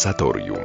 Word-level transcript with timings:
Konwersatorium. 0.00 0.58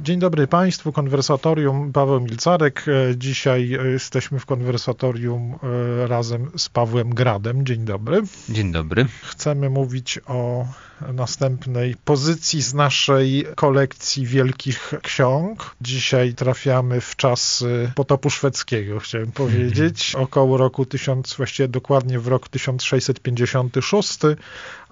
Dzień 0.00 0.18
dobry 0.18 0.46
Państwu, 0.46 0.92
konwersatorium 0.92 1.92
Paweł 1.92 2.20
Milcarek. 2.20 2.84
E, 2.88 3.16
Dzisiaj 3.16 3.68
jesteśmy 3.92 4.38
w 4.38 4.46
konwersatorium 4.46 5.54
e, 6.02 6.06
razem 6.06 6.50
z 6.56 6.68
Pawłem 6.68 7.14
Gradem. 7.14 7.66
Dzień 7.66 7.84
dobry. 7.84 8.22
Dzień 8.48 8.72
dobry. 8.72 9.06
Chcemy 9.22 9.70
mówić 9.70 10.20
o 10.26 10.66
następnej 11.12 11.96
pozycji 12.04 12.62
z 12.62 12.74
naszej 12.74 13.46
kolekcji 13.54 14.26
wielkich 14.26 14.94
ksiąg. 15.02 15.76
Dzisiaj 15.80 16.34
trafiamy 16.34 17.00
w 17.00 17.16
czasy 17.16 17.92
potopu 17.94 18.30
szwedzkiego, 18.30 18.98
chciałem 19.00 19.32
powiedzieć. 19.42 20.14
Około 20.14 20.56
roku 20.56 20.86
1000, 20.86 21.34
właściwie 21.34 21.68
dokładnie 21.68 22.18
w 22.18 22.26
rok 22.26 22.48
1656, 22.48 24.18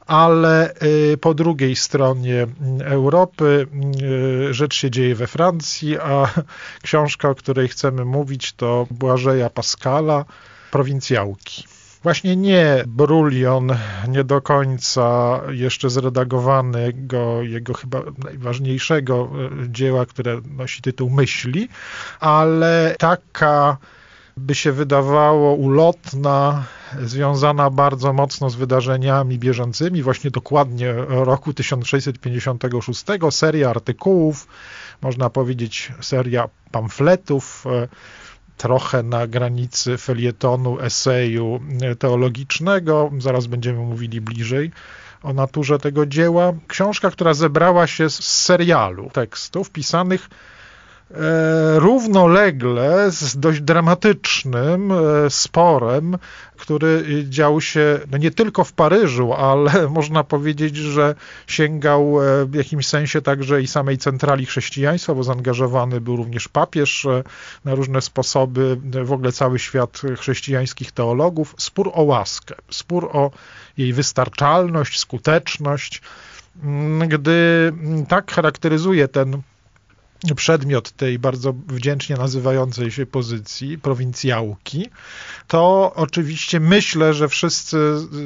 ale 0.06 0.74
y, 0.82 1.18
po 1.20 1.34
drugiej 1.34 1.76
stronie 1.76 2.46
Europy 2.84 3.66
y, 4.50 4.54
rzecz 4.54 4.74
się 4.74 4.90
dzieje 4.90 5.14
we 5.14 5.26
Francji, 5.26 5.98
a 5.98 6.28
książka, 6.82 7.28
o 7.30 7.34
której 7.34 7.68
chcemy 7.68 8.04
mówić, 8.04 8.52
to 8.52 8.86
Błażeja 8.90 9.50
Pascala, 9.50 10.24
Prowincjałki. 10.70 11.64
Właśnie 12.02 12.36
nie 12.36 12.84
brulion 12.86 13.76
nie 14.08 14.24
do 14.24 14.40
końca 14.40 15.40
jeszcze 15.48 15.90
zredagowanego, 15.90 17.42
jego 17.42 17.74
chyba 17.74 18.02
najważniejszego 18.24 19.28
y, 19.64 19.70
dzieła, 19.70 20.06
które 20.06 20.40
nosi 20.56 20.82
tytuł 20.82 21.10
Myśli, 21.10 21.68
ale 22.20 22.94
taka 22.98 23.76
by 24.40 24.54
się 24.54 24.72
wydawało 24.72 25.54
ulotna, 25.54 26.64
związana 27.02 27.70
bardzo 27.70 28.12
mocno 28.12 28.50
z 28.50 28.54
wydarzeniami 28.54 29.38
bieżącymi, 29.38 30.02
właśnie 30.02 30.30
dokładnie 30.30 30.92
roku 31.08 31.54
1656, 31.54 33.04
seria 33.30 33.70
artykułów, 33.70 34.46
można 35.02 35.30
powiedzieć 35.30 35.92
seria 36.00 36.48
pamfletów, 36.70 37.64
trochę 38.56 39.02
na 39.02 39.26
granicy 39.26 39.98
felietonu, 39.98 40.80
eseju 40.80 41.60
teologicznego, 41.98 43.10
zaraz 43.18 43.46
będziemy 43.46 43.78
mówili 43.78 44.20
bliżej 44.20 44.70
o 45.22 45.32
naturze 45.32 45.78
tego 45.78 46.06
dzieła. 46.06 46.52
Książka, 46.68 47.10
która 47.10 47.34
zebrała 47.34 47.86
się 47.86 48.10
z 48.10 48.24
serialu 48.24 49.10
tekstów 49.12 49.70
pisanych 49.70 50.28
E, 50.30 50.59
równolegle 51.76 53.10
z 53.10 53.38
dość 53.38 53.60
dramatycznym 53.60 54.92
e, 54.92 55.30
sporem, 55.30 56.18
który 56.56 57.24
dział 57.28 57.60
się 57.60 58.00
no 58.10 58.18
nie 58.18 58.30
tylko 58.30 58.64
w 58.64 58.72
Paryżu, 58.72 59.32
ale 59.32 59.88
można 59.98 60.24
powiedzieć, 60.24 60.76
że 60.76 61.14
sięgał 61.46 62.22
e, 62.22 62.46
w 62.46 62.54
jakimś 62.54 62.86
sensie 62.86 63.22
także 63.22 63.62
i 63.62 63.66
samej 63.66 63.98
centrali 63.98 64.46
chrześcijaństwa, 64.46 65.14
bo 65.14 65.22
zaangażowany 65.22 66.00
był 66.00 66.16
również 66.16 66.48
papież 66.48 67.06
na 67.64 67.74
różne 67.74 68.00
sposoby, 68.00 68.76
w 69.04 69.12
ogóle 69.12 69.32
cały 69.32 69.58
świat 69.58 70.02
chrześcijańskich 70.18 70.92
teologów. 70.92 71.54
Spór 71.58 71.90
o 71.94 72.02
łaskę, 72.02 72.54
spór 72.70 73.08
o 73.12 73.30
jej 73.78 73.92
wystarczalność, 73.92 74.98
skuteczność. 74.98 76.02
Mm, 76.62 77.08
gdy 77.08 77.72
tak 78.08 78.32
charakteryzuje 78.32 79.08
ten 79.08 79.42
przedmiot 80.36 80.90
tej 80.90 81.18
bardzo 81.18 81.52
wdzięcznie 81.52 82.16
nazywającej 82.16 82.90
się 82.90 83.06
pozycji, 83.06 83.78
prowincjałki, 83.78 84.86
to 85.46 85.92
oczywiście 85.94 86.60
myślę, 86.60 87.14
że 87.14 87.28
wszyscy 87.28 87.78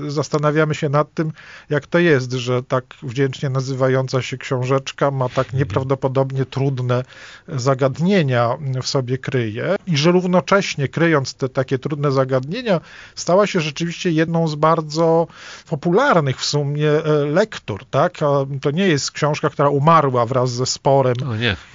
zastanawiamy 0.08 0.74
się 0.74 0.88
nad 0.88 1.14
tym, 1.14 1.32
jak 1.70 1.86
to 1.86 1.98
jest, 1.98 2.32
że 2.32 2.62
tak 2.62 2.84
wdzięcznie 3.02 3.50
nazywająca 3.50 4.22
się 4.22 4.38
książeczka 4.38 5.10
ma 5.10 5.28
tak 5.28 5.46
mhm. 5.46 5.58
nieprawdopodobnie 5.58 6.44
trudne 6.44 7.04
zagadnienia 7.48 8.56
w 8.82 8.86
sobie 8.86 9.18
kryje 9.18 9.76
i 9.86 9.96
że 9.96 10.12
równocześnie 10.12 10.88
kryjąc 10.88 11.34
te 11.34 11.48
takie 11.48 11.78
trudne 11.78 12.12
zagadnienia 12.12 12.80
stała 13.14 13.46
się 13.46 13.60
rzeczywiście 13.60 14.10
jedną 14.10 14.48
z 14.48 14.54
bardzo 14.54 15.26
popularnych 15.68 16.40
w 16.40 16.44
sumie 16.44 16.90
e, 16.90 17.24
lektur, 17.24 17.84
tak? 17.90 18.18
To 18.60 18.70
nie 18.70 18.88
jest 18.88 19.10
książka, 19.10 19.50
która 19.50 19.68
umarła 19.68 20.26
wraz 20.26 20.52
ze 20.52 20.66
sporem 20.66 21.14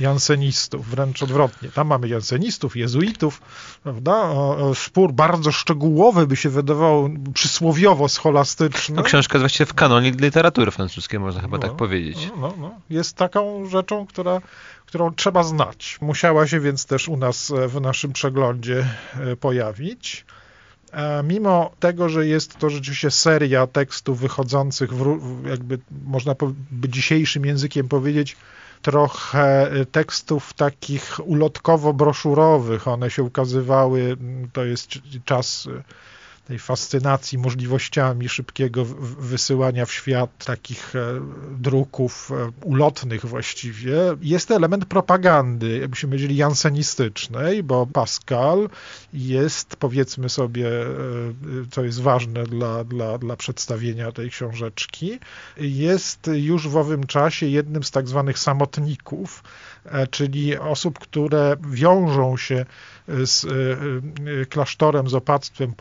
jansenistów, 0.09 0.89
wręcz 0.89 1.23
odwrotnie. 1.23 1.69
Tam 1.69 1.87
mamy 1.87 2.07
jansenistów, 2.07 2.75
jezuitów, 2.75 3.41
prawda? 3.83 4.29
Spór 4.73 5.13
bardzo 5.13 5.51
szczegółowy 5.51 6.27
by 6.27 6.35
się 6.35 6.49
wydawało 6.49 7.09
przysłowiowo 7.33 8.09
scholastyczny. 8.09 8.95
No, 8.95 9.03
książka 9.03 9.37
jest 9.37 9.41
właściwie 9.41 9.65
w 9.65 9.73
kanonie 9.73 10.11
literatury 10.11 10.71
francuskiej, 10.71 11.19
można 11.19 11.41
chyba 11.41 11.57
no, 11.57 11.63
tak 11.63 11.75
powiedzieć. 11.75 12.31
No, 12.41 12.53
no, 12.57 12.71
jest 12.89 13.15
taką 13.15 13.65
rzeczą, 13.65 14.05
która 14.05 14.41
którą 14.85 15.13
trzeba 15.13 15.43
znać. 15.43 15.97
Musiała 16.01 16.47
się 16.47 16.59
więc 16.59 16.85
też 16.85 17.07
u 17.07 17.17
nas 17.17 17.53
w 17.67 17.81
naszym 17.81 18.13
przeglądzie 18.13 18.85
e, 19.19 19.35
pojawić. 19.35 20.25
Mimo 21.23 21.71
tego, 21.79 22.09
że 22.09 22.27
jest 22.27 22.57
to 22.57 22.69
rzeczywiście 22.69 23.11
seria 23.11 23.67
tekstów 23.67 24.19
wychodzących, 24.19 24.93
w, 24.93 25.45
jakby 25.47 25.79
można 26.05 26.35
by 26.71 26.89
dzisiejszym 26.89 27.45
językiem 27.45 27.87
powiedzieć, 27.87 28.37
trochę 28.81 29.75
y, 29.75 29.85
tekstów 29.85 30.53
takich 30.53 31.19
ulotkowo-broszurowych. 31.19 32.87
One 32.87 33.09
się 33.09 33.23
ukazywały, 33.23 34.17
to 34.53 34.65
jest 34.65 34.89
czas 35.25 35.65
y, 35.65 35.83
tej 36.49 36.59
fascynacji 36.59 37.37
możliwościami 37.37 38.29
szybkiego 38.29 38.85
wysyłania 39.19 39.85
w 39.85 39.91
świat 39.91 40.45
takich 40.45 40.95
e, 40.95 40.99
druków 41.51 42.31
e, 42.31 42.51
ulotnych 42.63 43.25
właściwie, 43.25 43.93
jest 44.21 44.51
element 44.51 44.85
propagandy, 44.85 45.77
jakbyśmy 45.77 46.09
powiedzieli 46.09 46.35
jansenistycznej, 46.35 47.63
bo 47.63 47.85
Pascal 47.85 48.69
jest, 49.13 49.75
powiedzmy 49.75 50.29
sobie, 50.29 50.67
e, 50.67 50.93
co 51.71 51.83
jest 51.83 52.01
ważne 52.01 52.43
dla, 52.43 52.83
dla, 52.83 53.17
dla 53.17 53.35
przedstawienia 53.35 54.11
tej 54.11 54.29
książeczki, 54.29 55.19
jest 55.57 56.29
już 56.33 56.67
w 56.67 56.77
owym 56.77 57.07
czasie 57.07 57.45
jednym 57.45 57.83
z 57.83 57.91
tak 57.91 58.07
zwanych 58.07 58.39
samotników, 58.39 59.43
czyli 60.11 60.57
osób, 60.57 60.99
które 60.99 61.55
wiążą 61.71 62.37
się 62.37 62.65
z 63.07 63.45
klasztorem, 64.49 65.09
z 65.09 65.13
opactwem 65.13 65.73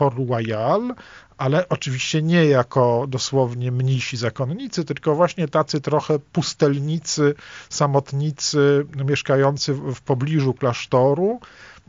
Ale 1.37 1.69
oczywiście 1.69 2.21
nie 2.21 2.45
jako 2.45 3.05
dosłownie 3.07 3.71
mnisi 3.71 4.17
zakonnicy, 4.17 4.85
tylko 4.85 5.15
właśnie 5.15 5.47
tacy 5.47 5.81
trochę 5.81 6.19
pustelnicy, 6.19 7.35
samotnicy 7.69 8.85
mieszkający 9.05 9.73
w 9.73 10.01
pobliżu 10.01 10.53
klasztoru, 10.53 11.39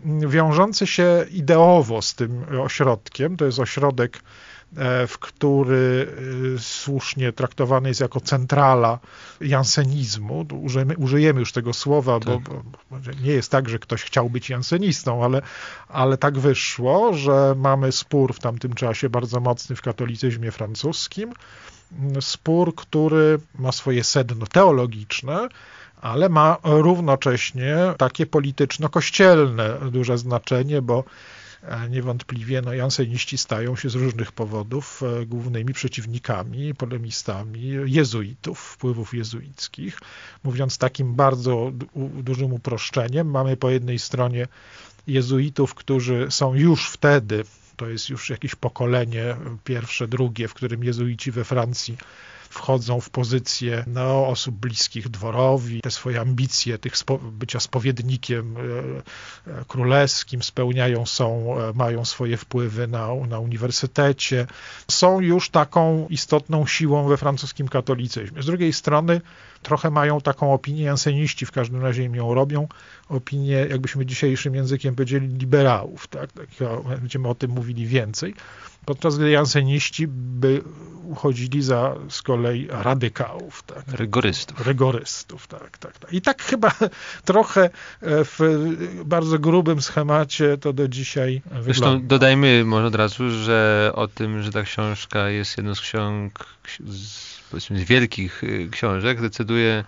wiążący 0.05 0.87
się 0.87 1.27
ideowo 1.31 2.03
z 2.03 2.15
tym 2.15 2.45
ośrodkiem. 2.63 3.37
To 3.37 3.45
jest 3.45 3.59
ośrodek 3.59 4.21
w 5.09 5.19
który 5.19 6.07
e, 6.55 6.59
słusznie 6.59 7.33
traktowany 7.33 7.89
jest 7.89 8.01
jako 8.01 8.21
centrala 8.21 8.99
jansenizmu. 9.41 10.47
Użyjemy, 10.63 10.97
użyjemy 10.97 11.41
już 11.41 11.53
tego 11.53 11.73
słowa, 11.73 12.21
tak. 12.21 12.41
bo, 12.43 12.63
bo, 12.91 12.97
nie 13.23 13.33
jest 13.33 13.51
tak, 13.51 13.69
że 13.69 13.79
ktoś 13.79 14.03
chciał 14.03 14.31
być 14.31 14.51
jansenistą, 14.51 15.25
ale, 15.25 15.43
ale 15.89 16.19
tak 16.19 16.39
wyszło, 16.39 17.13
że 17.15 17.55
mamy 17.57 17.93
spór 17.93 18.35
w 18.35 18.39
tamtym 18.39 18.75
czasie 18.75 19.09
bardzo 19.09 19.41
mocny 19.41 19.77
w 19.77 19.83
katolicyzmie 19.83 20.51
francuskim. 20.51 21.33
Spór, 22.21 22.75
który 22.75 23.39
ma 23.59 23.73
swoje 23.73 24.05
sedno 24.05 24.47
teologiczne, 24.47 25.49
ale 26.01 26.29
ma 26.29 26.57
równocześnie 26.63 27.77
takie 27.99 28.27
polityczno-kościelne 28.27 29.79
duże 29.91 30.19
znaczenie, 30.19 30.83
bo 30.83 31.05
niewątpliwie 31.91 32.63
no, 32.63 32.73
janseniści 32.73 33.39
stają 33.39 33.77
się 33.77 33.91
z 33.91 33.95
różnych 33.95 34.33
powodów 34.33 35.03
e, 35.03 35.27
głównymi 35.27 35.73
przeciwnikami, 35.73 36.75
polemistami 36.75 37.71
jezuitów, 37.85 38.61
wpływów 38.61 39.15
jezuickich. 39.15 39.99
Mówiąc 40.45 40.79
takim 40.79 41.15
bardzo 41.15 41.73
dużym 42.23 42.53
uproszczeniem, 42.53 43.31
mamy 43.31 43.57
po 43.57 43.71
jednej 43.71 43.99
stronie 43.99 44.47
jezuitów, 45.07 45.75
którzy 45.75 46.27
są 46.31 46.55
już 46.55 46.91
wtedy, 46.91 47.45
to 47.77 47.89
jest 47.89 48.09
już 48.09 48.31
jakieś 48.31 48.55
pokolenie 48.55 49.37
pierwsze, 49.65 50.09
drugie, 50.09 50.49
w 50.49 50.55
którym 50.55 50.85
jezuici 50.85 51.31
we 51.31 51.45
Francji 51.45 51.97
wchodzą 52.51 53.01
w 53.01 53.11
pozycję 53.11 53.85
no, 53.87 54.27
osób 54.27 54.55
bliskich 54.55 55.09
dworowi, 55.09 55.81
te 55.81 55.91
swoje 55.91 56.21
ambicje 56.21 56.79
tych 56.79 56.97
spo, 56.97 57.19
bycia 57.19 57.61
spowiednikiem 57.61 58.57
e, 58.57 58.61
e, 59.53 59.65
królewskim 59.65 60.43
spełniają, 60.43 61.07
są, 61.07 61.57
e, 61.61 61.73
mają 61.73 62.05
swoje 62.05 62.37
wpływy 62.37 62.89
na, 62.89 63.09
na 63.29 63.39
uniwersytecie, 63.39 64.47
są 64.89 65.21
już 65.21 65.51
taką 65.51 66.07
istotną 66.09 66.67
siłą 66.67 67.09
we 67.09 67.17
francuskim 67.17 67.69
katolicyzmie. 67.69 68.43
Z 68.43 68.47
drugiej 68.47 68.73
strony 68.73 69.21
trochę 69.63 69.91
mają 69.91 70.21
taką 70.21 70.53
opinię, 70.53 70.85
janseniści 70.85 71.47
w 71.47 71.53
każdym 71.53 71.83
razie 71.83 72.03
im 72.03 72.15
ją 72.15 72.35
robią, 72.35 72.69
opinię, 73.09 73.67
jakbyśmy 73.71 74.07
dzisiejszym 74.07 74.55
językiem 74.55 74.95
powiedzieli, 74.95 75.29
liberałów. 75.29 76.09
Tak? 76.09 76.33
tak 76.33 76.49
będziemy 77.01 77.29
o 77.29 77.35
tym 77.35 77.51
mówili 77.51 77.87
więcej. 77.87 78.35
Podczas 78.85 79.19
gdy 79.19 79.31
janseniści 79.31 80.07
by 80.09 80.63
uchodzili 81.11 81.63
za 81.63 81.95
z 82.09 82.23
kolei 82.23 82.67
radykałów. 82.71 83.63
Tak? 83.63 83.85
Rygorystów. 83.89 84.67
Rygorystów, 84.67 85.47
tak, 85.47 85.79
tak, 85.79 85.99
tak. 85.99 86.13
I 86.13 86.23
tak 86.23 86.43
chyba 86.43 86.73
trochę 87.25 87.71
w 88.03 88.39
bardzo 89.05 89.39
grubym 89.39 89.83
schemacie 89.83 90.59
to 90.59 90.73
do 90.73 90.89
dzisiaj 90.89 91.43
Zresztą 91.51 91.63
wygląda. 91.63 92.07
dodajmy 92.07 92.65
może 92.65 92.87
od 92.87 92.95
razu, 92.95 93.31
że 93.31 93.91
o 93.95 94.09
tym, 94.09 94.43
że 94.43 94.53
ta 94.53 94.63
książka 94.63 95.29
jest 95.29 95.57
jedną 95.57 95.75
z 95.75 95.81
ksiąg, 95.81 96.47
z, 96.87 97.39
powiedzmy 97.51 97.79
z 97.79 97.83
wielkich 97.83 98.45
y, 98.45 98.69
książek, 98.73 99.21
decyduje 99.21 99.85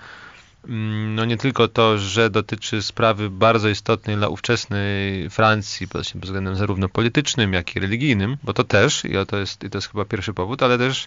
no 0.69 1.25
nie 1.25 1.37
tylko 1.37 1.69
to, 1.69 1.99
że 1.99 2.31
dotyczy 2.31 2.83
sprawy 2.83 3.31
bardzo 3.31 3.69
istotnej 3.69 4.17
dla 4.17 4.29
ówczesnej 4.29 5.31
Francji 5.31 5.89
pod 5.89 6.03
względem 6.03 6.57
zarówno 6.57 6.89
politycznym, 6.89 7.53
jak 7.53 7.77
i 7.77 7.81
religijnym, 7.81 8.37
bo 8.43 8.53
to 8.53 8.65
też, 8.65 9.05
i 9.05 9.13
to 9.29 9.39
jest, 9.39 9.65
i 9.65 9.71
to 9.71 9.79
jest 9.79 9.89
chyba 9.89 10.05
pierwszy 10.05 10.35
powód, 10.35 10.63
ale 10.63 10.79
też 10.79 11.07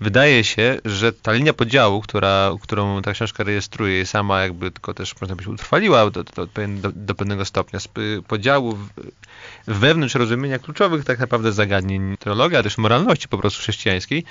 wydaje 0.00 0.44
się, 0.44 0.78
że 0.84 1.12
ta 1.12 1.32
linia 1.32 1.52
podziału, 1.52 2.00
która, 2.00 2.50
którą 2.62 3.02
ta 3.02 3.12
książka 3.12 3.44
rejestruje, 3.44 4.06
sama 4.06 4.40
jakby 4.42 4.70
tylko 4.70 4.94
też 4.94 5.20
można 5.20 5.36
być 5.36 5.46
utrwaliła 5.46 6.10
do, 6.10 6.24
do, 6.24 6.46
do, 6.46 6.92
do 6.94 7.14
pewnego 7.14 7.44
stopnia, 7.44 7.78
podziału 8.28 8.78
wewnątrz 9.66 10.14
rozumienia 10.14 10.58
kluczowych 10.58 11.04
tak 11.04 11.18
naprawdę 11.18 11.52
zagadnień 11.52 12.16
teologii, 12.16 12.56
a 12.56 12.62
też 12.62 12.78
moralności 12.78 13.28
po 13.28 13.38
prostu 13.38 13.60
chrześcijańskiej, 13.60 14.24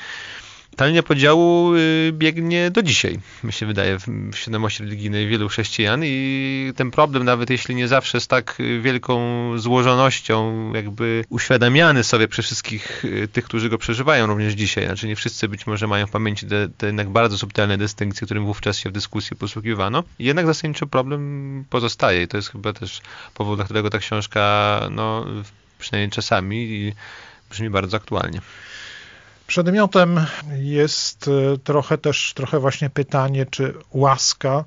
ta 0.75 0.85
linia 0.87 1.03
podziału 1.03 1.75
y, 1.75 2.11
biegnie 2.13 2.71
do 2.71 2.83
dzisiaj, 2.83 3.19
mi 3.43 3.53
się 3.53 3.65
wydaje, 3.65 3.97
w 4.31 4.35
świadomości 4.35 4.83
religijnej 4.83 5.27
wielu 5.27 5.49
chrześcijan 5.49 6.01
i 6.03 6.73
ten 6.75 6.91
problem, 6.91 7.23
nawet 7.23 7.49
jeśli 7.49 7.75
nie 7.75 7.87
zawsze 7.87 8.19
z 8.19 8.27
tak 8.27 8.57
wielką 8.81 9.17
złożonością 9.57 10.71
jakby 10.73 11.25
uświadamiany 11.29 12.03
sobie 12.03 12.27
przez 12.27 12.45
wszystkich 12.45 13.05
y, 13.05 13.27
tych, 13.27 13.45
którzy 13.45 13.69
go 13.69 13.77
przeżywają 13.77 14.27
również 14.27 14.53
dzisiaj, 14.53 14.85
znaczy 14.85 15.07
nie 15.07 15.15
wszyscy 15.15 15.47
być 15.47 15.67
może 15.67 15.87
mają 15.87 16.07
w 16.07 16.11
pamięci 16.11 16.45
te, 16.45 16.69
te 16.77 16.85
jednak 16.85 17.09
bardzo 17.09 17.37
subtelne 17.37 17.77
dystynkcje, 17.77 18.25
którym 18.25 18.45
wówczas 18.45 18.77
się 18.77 18.89
w 18.89 18.93
dyskusji 18.93 19.37
posługiwano, 19.37 20.03
jednak 20.19 20.45
zasadniczo 20.45 20.87
problem 20.87 21.65
pozostaje 21.69 22.23
i 22.23 22.27
to 22.27 22.37
jest 22.37 22.51
chyba 22.51 22.73
też 22.73 23.01
powód, 23.33 23.57
dla 23.57 23.65
którego 23.65 23.89
ta 23.89 23.99
książka, 23.99 24.79
no 24.91 25.25
przynajmniej 25.79 26.11
czasami 26.11 26.93
brzmi 27.49 27.69
bardzo 27.69 27.97
aktualnie. 27.97 28.41
Przedmiotem 29.53 30.25
jest 30.55 31.27
e, 31.27 31.57
trochę 31.57 31.97
też, 31.97 32.33
trochę 32.35 32.59
właśnie 32.59 32.89
pytanie, 32.89 33.45
czy 33.45 33.73
łaska, 33.91 34.65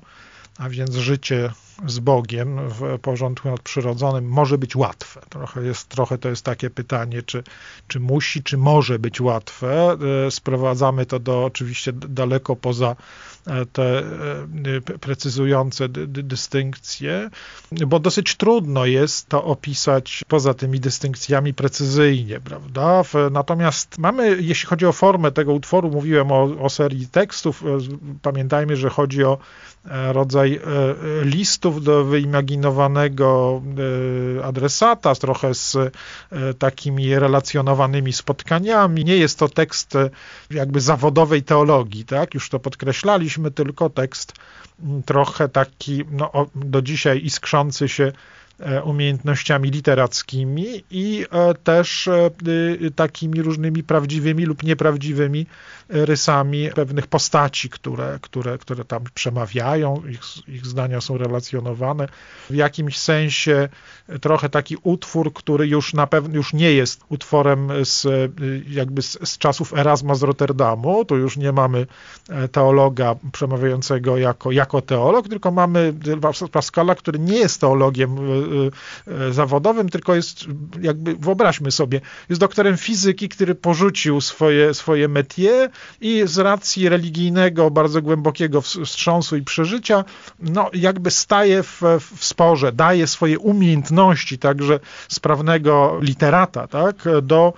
a 0.57 0.69
więc 0.69 0.95
życie 0.95 1.51
z 1.85 1.99
Bogiem 1.99 2.59
w 2.69 2.99
porządku 2.99 3.49
nadprzyrodzonym 3.49 4.29
może 4.29 4.57
być 4.57 4.75
łatwe. 4.75 5.21
Trochę, 5.29 5.63
jest, 5.65 5.89
trochę 5.89 6.17
to 6.17 6.29
jest 6.29 6.45
takie 6.45 6.69
pytanie, 6.69 7.21
czy, 7.21 7.43
czy 7.87 7.99
musi, 7.99 8.43
czy 8.43 8.57
może 8.57 8.99
być 8.99 9.21
łatwe. 9.21 9.97
E, 10.27 10.31
sprowadzamy 10.31 11.05
to 11.05 11.19
do 11.19 11.45
oczywiście 11.45 11.93
daleko 11.93 12.55
poza 12.55 12.95
e, 13.47 13.65
te 13.65 14.03
precyzujące 15.01 15.89
dystynkcje, 16.07 17.29
bo 17.87 17.99
dosyć 17.99 18.35
trudno 18.35 18.85
jest 18.85 19.29
to 19.29 19.43
opisać 19.43 20.23
poza 20.27 20.53
tymi 20.53 20.79
dystynkcjami 20.79 21.53
precyzyjnie, 21.53 22.39
prawda? 22.39 23.03
Natomiast 23.31 23.97
mamy, 23.97 24.37
jeśli 24.41 24.69
chodzi 24.69 24.85
o 24.85 24.91
formę 24.91 25.31
tego 25.31 25.53
utworu, 25.53 25.89
mówiłem 25.89 26.31
o, 26.31 26.43
o 26.43 26.69
serii 26.69 27.07
tekstów, 27.07 27.63
e, 27.63 27.77
pamiętajmy, 28.21 28.75
że 28.75 28.89
chodzi 28.89 29.23
o 29.23 29.37
rodzaj 30.11 30.59
listów 31.67 31.83
do 31.83 32.05
wyimaginowanego 32.05 33.61
adresata, 34.43 35.15
trochę 35.15 35.53
z 35.53 35.77
takimi 36.59 37.19
relacjonowanymi 37.19 38.13
spotkaniami. 38.13 39.05
Nie 39.05 39.17
jest 39.17 39.39
to 39.39 39.49
tekst 39.49 39.93
jakby 40.51 40.81
zawodowej 40.81 41.43
teologii, 41.43 42.05
tak? 42.05 42.33
Już 42.33 42.49
to 42.49 42.59
podkreślaliśmy, 42.59 43.51
tylko 43.51 43.89
tekst 43.89 44.33
trochę 45.05 45.49
taki 45.49 46.03
no, 46.11 46.31
do 46.55 46.81
dzisiaj 46.81 47.21
iskrzący 47.23 47.89
się 47.89 48.11
umiejętnościami 48.83 49.69
literackimi 49.71 50.83
i 50.91 51.25
e, 51.31 51.53
też 51.53 52.07
e, 52.07 52.29
y, 52.81 52.91
takimi 52.91 53.41
różnymi 53.41 53.83
prawdziwymi 53.83 54.45
lub 54.45 54.63
nieprawdziwymi 54.63 55.45
rysami 55.89 56.69
pewnych 56.75 57.07
postaci, 57.07 57.69
które, 57.69 58.19
które, 58.21 58.57
które 58.57 58.85
tam 58.85 59.03
przemawiają, 59.13 60.01
ich, 60.09 60.47
ich 60.47 60.65
zdania 60.65 61.01
są 61.01 61.17
relacjonowane. 61.17 62.07
W 62.49 62.55
jakimś 62.55 62.97
sensie 62.97 63.69
trochę 64.21 64.49
taki 64.49 64.77
utwór, 64.83 65.33
który 65.33 65.67
już 65.67 65.93
na 65.93 66.07
pewno 66.07 66.35
już 66.35 66.53
nie 66.53 66.73
jest 66.73 67.01
utworem 67.09 67.69
z, 67.83 68.07
jakby 68.69 69.01
z, 69.01 69.29
z 69.29 69.37
czasów 69.37 69.73
Erasma 69.73 70.15
z 70.15 70.23
Rotterdamu, 70.23 71.05
tu 71.05 71.17
już 71.17 71.37
nie 71.37 71.51
mamy 71.51 71.87
teologa 72.51 73.15
przemawiającego 73.31 74.17
jako, 74.17 74.51
jako 74.51 74.81
teolog, 74.81 75.27
tylko 75.27 75.51
mamy 75.51 75.93
Pascala, 76.51 76.95
który 76.95 77.19
nie 77.19 77.37
jest 77.37 77.61
teologiem 77.61 78.17
Y, 78.17 78.46
y, 78.46 78.46
zawodowym, 79.31 79.89
tylko 79.89 80.15
jest 80.15 80.45
jakby, 80.81 81.15
wyobraźmy 81.15 81.71
sobie, 81.71 82.01
jest 82.29 82.41
doktorem 82.41 82.77
fizyki, 82.77 83.29
który 83.29 83.55
porzucił 83.55 84.21
swoje, 84.21 84.73
swoje 84.73 85.07
métier 85.07 85.69
i 86.01 86.21
z 86.25 86.37
racji 86.37 86.89
religijnego, 86.89 87.71
bardzo 87.71 88.01
głębokiego 88.01 88.61
wstrząsu 88.61 89.37
i 89.37 89.41
przeżycia, 89.41 90.03
no 90.39 90.69
jakby 90.73 91.11
staje 91.11 91.63
w, 91.63 91.81
w 92.15 92.25
sporze, 92.25 92.71
daje 92.71 93.07
swoje 93.07 93.39
umiejętności 93.39 94.37
także 94.37 94.79
sprawnego 95.07 95.97
literata, 96.01 96.67
tak, 96.67 96.95
do 97.21 97.53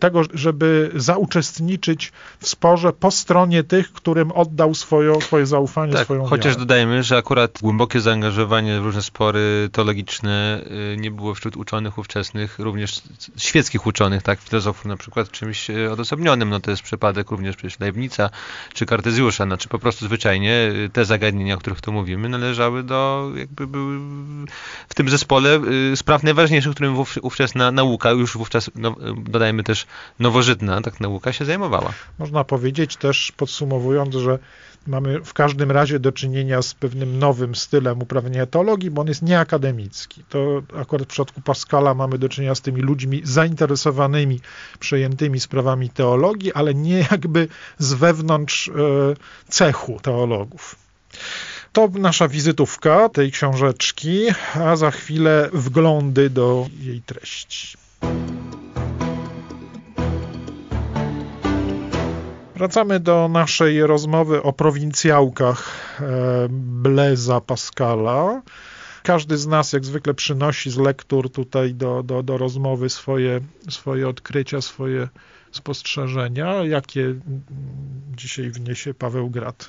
tego, 0.00 0.22
żeby 0.34 0.90
zauczestniczyć 0.94 2.12
w 2.38 2.48
sporze 2.48 2.92
po 2.92 3.10
stronie 3.10 3.64
tych, 3.64 3.92
którym 3.92 4.32
oddał 4.32 4.74
swoje, 4.74 5.20
swoje 5.20 5.46
zaufanie, 5.46 5.92
tak, 5.92 6.04
swoją 6.04 6.24
chociaż 6.24 6.46
wiarę. 6.52 6.58
dodajmy, 6.58 7.02
że 7.02 7.16
akurat 7.16 7.58
głębokie 7.62 8.00
zaangażowanie 8.00 8.80
w 8.80 8.84
różne 8.84 9.02
spory 9.02 9.68
teologiczne 9.72 10.33
Y, 10.92 10.96
nie 10.96 11.10
było 11.10 11.34
wśród 11.34 11.56
uczonych 11.56 11.98
ówczesnych, 11.98 12.58
również 12.58 13.02
świeckich 13.36 13.86
uczonych, 13.86 14.22
tak, 14.22 14.40
filozofów 14.40 14.84
na 14.84 14.96
przykład, 14.96 15.30
czymś 15.30 15.70
y, 15.70 15.92
odosobnionym. 15.92 16.50
No 16.50 16.60
to 16.60 16.70
jest 16.70 16.82
przypadek 16.82 17.30
również 17.30 17.56
przecież 17.56 17.80
Leibnica 17.80 18.30
czy 18.74 18.86
Kartezjusza, 18.86 19.44
znaczy 19.44 19.68
po 19.68 19.78
prostu 19.78 20.04
zwyczajnie 20.04 20.72
y, 20.86 20.90
te 20.92 21.04
zagadnienia, 21.04 21.54
o 21.54 21.58
których 21.58 21.80
tu 21.80 21.92
mówimy, 21.92 22.28
należały 22.28 22.82
do, 22.82 23.30
jakby 23.36 23.66
były 23.66 23.98
w 24.88 24.94
tym 24.94 25.08
zespole 25.08 25.60
spraw 25.94 26.22
najważniejszych, 26.22 26.74
którym 26.74 26.96
ówczesna 27.22 27.70
nauka, 27.70 28.10
już 28.10 28.36
wówczas 28.36 28.70
no, 28.74 28.96
dodajmy 29.16 29.62
też 29.62 29.86
nowożytna, 30.18 30.80
tak 30.80 31.00
nauka 31.00 31.32
się 31.32 31.44
zajmowała. 31.44 31.92
Można 32.18 32.44
powiedzieć 32.44 32.96
też 32.96 33.32
podsumowując, 33.36 34.14
że 34.14 34.38
mamy 34.86 35.20
w 35.20 35.32
każdym 35.32 35.70
razie 35.70 35.98
do 35.98 36.12
czynienia 36.12 36.62
z 36.62 36.74
pewnym 36.74 37.18
nowym 37.18 37.54
stylem 37.54 38.02
uprawiania 38.02 38.46
teologii, 38.46 38.90
bo 38.90 39.00
on 39.02 39.08
jest 39.08 39.22
nieakademicki. 39.22 40.23
To 40.28 40.62
akurat 40.76 41.06
w 41.06 41.10
przypadku 41.10 41.40
Pascala 41.40 41.94
mamy 41.94 42.18
do 42.18 42.28
czynienia 42.28 42.54
z 42.54 42.60
tymi 42.60 42.80
ludźmi 42.80 43.20
zainteresowanymi, 43.24 44.40
przejętymi 44.80 45.40
sprawami 45.40 45.90
teologii, 45.90 46.52
ale 46.52 46.74
nie 46.74 46.98
jakby 47.10 47.48
z 47.78 47.92
wewnątrz 47.92 48.68
e, 48.68 48.72
cechu 49.48 50.00
teologów. 50.02 50.76
To 51.72 51.88
nasza 51.88 52.28
wizytówka 52.28 53.08
tej 53.08 53.32
książeczki, 53.32 54.26
a 54.54 54.76
za 54.76 54.90
chwilę 54.90 55.48
wglądy 55.52 56.30
do 56.30 56.66
jej 56.80 57.02
treści. 57.02 57.76
Wracamy 62.56 63.00
do 63.00 63.28
naszej 63.28 63.86
rozmowy 63.86 64.42
o 64.42 64.52
prowincjałkach 64.52 65.70
e, 66.00 66.04
Bleza 66.50 67.40
Pascala. 67.40 68.42
Każdy 69.04 69.36
z 69.36 69.46
nas, 69.46 69.72
jak 69.72 69.84
zwykle, 69.84 70.14
przynosi 70.14 70.70
z 70.70 70.76
lektur 70.76 71.30
tutaj 71.30 71.74
do, 71.74 72.02
do, 72.02 72.22
do 72.22 72.38
rozmowy 72.38 72.90
swoje, 72.90 73.40
swoje 73.70 74.08
odkrycia, 74.08 74.60
swoje 74.60 75.08
spostrzeżenia. 75.52 76.64
Jakie 76.64 77.14
dzisiaj 78.16 78.50
wniesie 78.50 78.94
Paweł 78.94 79.30
Grat? 79.30 79.68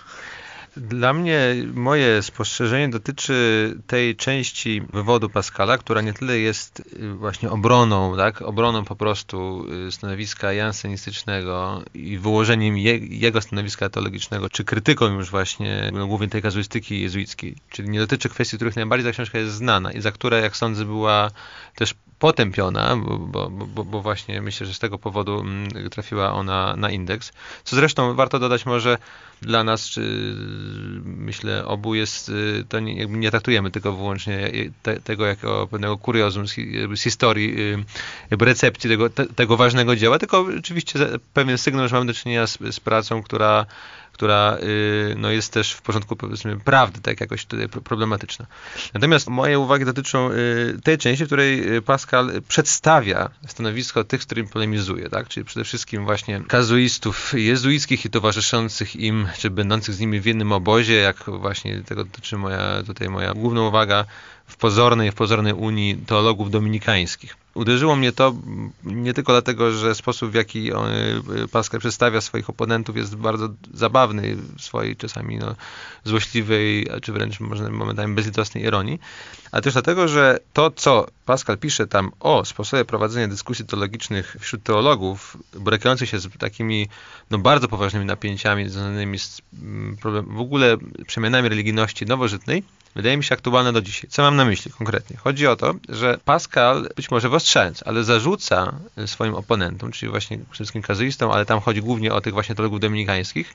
Dla 0.77 1.13
mnie 1.13 1.55
moje 1.73 2.21
spostrzeżenie 2.21 2.89
dotyczy 2.89 3.77
tej 3.87 4.15
części 4.15 4.81
wywodu 4.93 5.29
Pascala, 5.29 5.77
która 5.77 6.01
nie 6.01 6.13
tyle 6.13 6.39
jest 6.39 6.79
y, 6.79 7.13
właśnie 7.13 7.49
obroną, 7.49 8.17
tak, 8.17 8.41
obroną 8.41 8.85
po 8.85 8.95
prostu 8.95 9.65
y, 9.87 9.91
stanowiska 9.91 10.53
jansenistycznego 10.53 11.81
i 11.93 12.17
wyłożeniem 12.17 12.77
je, 12.77 12.97
jego 12.97 13.41
stanowiska 13.41 13.89
teologicznego, 13.89 14.49
czy 14.49 14.63
krytyką 14.63 15.05
już 15.05 15.29
właśnie 15.29 15.91
no, 15.93 16.07
głównie 16.07 16.27
tej 16.27 16.41
kazuistyki 16.41 17.01
jezuickiej. 17.01 17.55
Czyli 17.69 17.89
nie 17.89 17.99
dotyczy 17.99 18.29
kwestii, 18.29 18.55
których 18.55 18.75
najbardziej 18.75 19.05
ta 19.05 19.13
książka 19.13 19.37
jest 19.37 19.53
znana 19.53 19.91
i 19.91 20.01
za 20.01 20.11
które, 20.11 20.41
jak 20.41 20.57
sądzę, 20.57 20.85
była 20.85 21.31
też 21.75 21.95
potępiona, 22.19 22.95
bo, 22.95 23.49
bo, 23.49 23.83
bo, 23.83 24.01
właśnie 24.01 24.41
myślę, 24.41 24.67
że 24.67 24.73
z 24.73 24.79
tego 24.79 24.99
powodu 24.99 25.39
mm, 25.39 25.89
trafiła 25.89 26.33
ona 26.33 26.75
na 26.75 26.89
indeks. 26.89 27.31
Co 27.63 27.75
zresztą 27.75 28.13
warto 28.13 28.39
dodać 28.39 28.65
może 28.65 28.97
dla 29.41 29.63
nas, 29.63 29.89
czy 29.89 30.33
myślę 31.03 31.65
obu 31.65 31.95
jest, 31.95 32.29
y, 32.29 32.65
to 32.69 32.79
nie, 32.79 33.05
nie 33.05 33.31
traktujemy 33.31 33.71
tylko 33.71 33.93
wyłącznie 33.93 34.51
te, 34.83 34.99
tego 34.99 35.25
jako 35.25 35.67
pewnego 35.67 35.97
kuriozum 35.97 36.47
z, 36.47 36.55
z 36.95 37.01
historii, 37.01 37.73
y, 38.31 38.45
recepcji 38.45 38.89
tego, 38.89 39.09
te, 39.09 39.25
tego 39.25 39.57
ważnego 39.57 39.95
dzieła, 39.95 40.19
tylko 40.19 40.45
oczywiście 40.59 40.99
pewien 41.33 41.57
sygnał, 41.57 41.87
że 41.87 41.95
mamy 41.95 42.05
do 42.05 42.13
czynienia 42.13 42.47
z, 42.47 42.57
z 42.71 42.79
pracą, 42.79 43.23
która 43.23 43.65
która 44.15 44.57
y, 44.63 45.15
no, 45.17 45.31
jest 45.31 45.53
też 45.53 45.71
w 45.71 45.81
porządku 45.81 46.15
powiedzmy 46.15 46.59
prawdy, 46.59 47.01
tak 47.01 47.21
jakoś 47.21 47.45
tutaj 47.45 47.69
problematyczna. 47.69 48.45
Natomiast 48.93 49.27
moje 49.27 49.59
uwagi 49.59 49.85
dotyczą 49.85 50.31
y, 50.31 50.79
tej 50.83 50.97
części, 50.97 51.23
w 51.23 51.27
której 51.27 51.75
y, 51.75 51.81
Pascal 51.81 52.31
przedstawia 52.47 53.29
stanowisko 53.47 54.03
tych, 54.03 54.23
z 54.23 54.25
którymi 54.25 54.49
polemizuje, 54.49 55.09
tak? 55.09 55.27
czyli 55.27 55.45
przede 55.45 55.63
wszystkim 55.63 56.05
właśnie 56.05 56.41
kazuistów 56.47 57.33
jezuickich 57.33 58.05
i 58.05 58.09
towarzyszących 58.09 58.95
im, 58.95 59.27
czy 59.37 59.49
będących 59.49 59.95
z 59.95 59.99
nimi 59.99 60.19
w 60.19 60.25
jednym 60.25 60.51
obozie, 60.51 60.95
jak 60.95 61.23
właśnie 61.27 61.81
tego 61.81 62.03
dotyczy 62.03 62.37
moja, 62.37 62.83
tutaj 62.85 63.09
moja 63.09 63.33
główna 63.33 63.61
uwaga, 63.61 64.05
w 64.47 64.57
pozornej, 64.57 65.11
w 65.11 65.15
pozornej 65.15 65.53
Unii 65.53 65.95
teologów 65.95 66.51
dominikańskich. 66.51 67.37
Uderzyło 67.53 67.95
mnie 67.95 68.11
to 68.11 68.33
nie 68.83 69.13
tylko 69.13 69.31
dlatego, 69.31 69.71
że 69.71 69.95
sposób, 69.95 70.31
w 70.31 70.33
jaki 70.33 70.71
y, 70.71 71.47
Pascal 71.51 71.79
przedstawia 71.79 72.21
swoich 72.21 72.49
oponentów 72.49 72.97
jest 72.97 73.15
bardzo 73.15 73.49
zabawny 73.73 74.35
w 74.35 74.61
swojej 74.61 74.95
czasami 74.95 75.37
no, 75.37 75.55
złośliwej, 76.03 76.87
czy 77.01 77.11
wręcz 77.11 77.39
można 77.39 77.69
momentami 77.69 78.15
bezlitosnej 78.15 78.63
ironii, 78.63 78.99
ale 79.51 79.61
też 79.61 79.73
dlatego, 79.73 80.07
że 80.07 80.39
to, 80.53 80.71
co 80.71 81.07
Pascal 81.25 81.57
pisze 81.57 81.87
tam 81.87 82.11
o 82.19 82.45
sposobie 82.45 82.85
prowadzenia 82.85 83.27
dyskusji 83.27 83.65
teologicznych 83.65 84.37
wśród 84.39 84.63
teologów, 84.63 85.37
borykających 85.59 86.09
się 86.09 86.19
z 86.19 86.37
takimi 86.37 86.87
no, 87.31 87.37
bardzo 87.37 87.67
poważnymi 87.67 88.05
napięciami 88.05 88.69
związanymi 88.69 89.19
z 89.19 89.41
mm, 89.63 89.97
problem, 89.97 90.25
w 90.25 90.39
ogóle 90.39 90.77
przemianami 91.07 91.49
religijności 91.49 92.05
nowożytnej, 92.05 92.63
wydaje 92.95 93.17
mi 93.17 93.23
się 93.23 93.35
aktualne 93.35 93.73
do 93.73 93.81
dzisiaj. 93.81 94.09
Co 94.09 94.21
mam 94.21 94.35
na 94.35 94.45
myśli 94.45 94.71
konkretnie? 94.71 95.17
Chodzi 95.17 95.47
o 95.47 95.55
to, 95.55 95.73
że 95.89 96.17
Pascal, 96.25 96.89
być 96.95 97.11
może 97.11 97.29
wostrzając, 97.29 97.83
ale 97.85 98.03
zarzuca 98.03 98.73
swoim 99.05 99.35
oponentom, 99.35 99.91
czyli 99.91 100.09
właśnie 100.09 100.39
wszystkim 100.51 100.81
kazuistom, 100.81 101.31
ale 101.31 101.45
tam 101.45 101.59
chodzi 101.59 101.81
głównie 101.81 102.13
o 102.13 102.21
tych 102.21 102.33
właśnie 102.33 102.55
teologów 102.55 102.79
dominikańskich, 102.79 103.53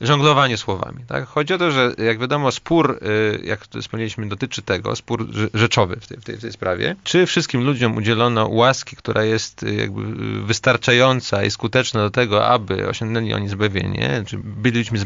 żonglowanie 0.00 0.56
słowami. 0.56 1.04
Tak? 1.08 1.26
Chodzi 1.26 1.54
o 1.54 1.58
to, 1.58 1.70
że 1.70 1.94
jak 1.98 2.18
wiadomo 2.18 2.52
spór, 2.52 2.98
y, 3.02 3.40
jak 3.44 3.66
wspomnieliśmy, 3.80 4.28
dotyczy 4.28 4.62
tego, 4.62 4.96
spór 4.96 5.26
rzeczowy 5.54 5.96
w 6.00 6.06
tej, 6.06 6.18
w 6.18 6.24
tej, 6.24 6.36
w 6.36 6.40
tej 6.40 6.52
sprawie, 6.52 6.96
czy 7.04 7.26
wszystkim 7.26 7.64
ludziom 7.64 7.96
udzielono 7.96 8.48
łaski, 8.48 8.96
która 8.96 9.24
jest 9.24 9.62
y, 9.62 9.74
jakby 9.74 10.02
y, 10.02 10.42
wystarczająca 10.42 11.44
i 11.44 11.50
skuteczna 11.50 12.00
do 12.00 12.10
tego, 12.10 12.46
aby 12.46 12.88
osiągnęli 12.88 13.34
oni 13.34 13.48
zbawienie, 13.48 14.22
czy 14.26 14.38
byli 14.38 14.78
ludźmi 14.78 14.98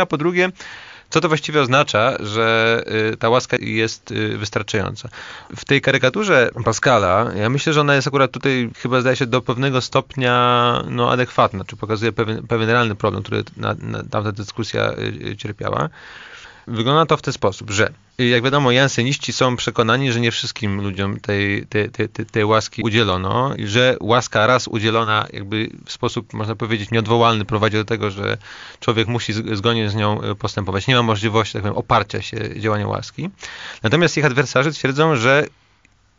a 0.00 0.06
po 0.06 0.18
drugie, 0.18 0.50
co 1.10 1.20
to 1.20 1.28
właściwie 1.28 1.60
oznacza, 1.60 2.16
że 2.20 2.82
y, 3.12 3.16
ta 3.16 3.28
łaska 3.28 3.56
jest 3.60 4.10
y, 4.10 4.38
wystarczająca? 4.38 5.08
W 5.56 5.64
tej 5.64 5.80
karykaturze 5.80 6.50
Pascala, 6.64 7.26
ja 7.36 7.48
myślę, 7.48 7.72
że 7.72 7.80
ona 7.80 7.94
jest 7.94 8.08
akurat 8.08 8.30
tutaj 8.30 8.70
chyba 8.76 9.00
zdaje 9.00 9.16
się 9.16 9.26
do 9.26 9.42
pewnego 9.42 9.80
stopnia 9.80 10.34
no, 10.88 11.10
adekwatna, 11.10 11.64
czy 11.64 11.76
pokazuje 11.76 12.12
pewien, 12.12 12.46
pewien 12.46 12.68
realny 12.70 12.94
problem, 12.94 13.22
który 13.22 13.44
na, 13.56 13.76
na, 13.80 14.02
tamta 14.10 14.32
dyskusja 14.32 14.92
y, 14.92 15.36
cierpiała. 15.36 15.88
Wygląda 16.70 17.06
to 17.06 17.16
w 17.16 17.22
ten 17.22 17.32
sposób, 17.32 17.70
że 17.70 17.92
jak 18.18 18.42
wiadomo, 18.42 18.70
jansyniści 18.70 19.32
są 19.32 19.56
przekonani, 19.56 20.12
że 20.12 20.20
nie 20.20 20.30
wszystkim 20.30 20.80
ludziom 20.80 21.20
tej, 21.20 21.66
tej, 21.66 21.90
tej, 21.90 22.08
tej 22.08 22.44
łaski 22.44 22.82
udzielono, 22.82 23.54
że 23.64 23.96
łaska 24.00 24.46
raz 24.46 24.68
udzielona 24.68 25.26
jakby 25.32 25.70
w 25.86 25.92
sposób, 25.92 26.32
można 26.32 26.54
powiedzieć, 26.54 26.90
nieodwołalny 26.90 27.44
prowadzi 27.44 27.76
do 27.76 27.84
tego, 27.84 28.10
że 28.10 28.38
człowiek 28.80 29.08
musi 29.08 29.32
zgodnie 29.32 29.90
z 29.90 29.94
nią 29.94 30.20
postępować. 30.38 30.86
Nie 30.86 30.94
ma 30.94 31.02
możliwości, 31.02 31.52
tak 31.52 31.62
powiem, 31.62 31.76
oparcia 31.76 32.22
się 32.22 32.60
działania 32.60 32.86
łaski. 32.86 33.30
Natomiast 33.82 34.16
ich 34.16 34.24
adwersarze 34.24 34.72
twierdzą, 34.72 35.16
że 35.16 35.46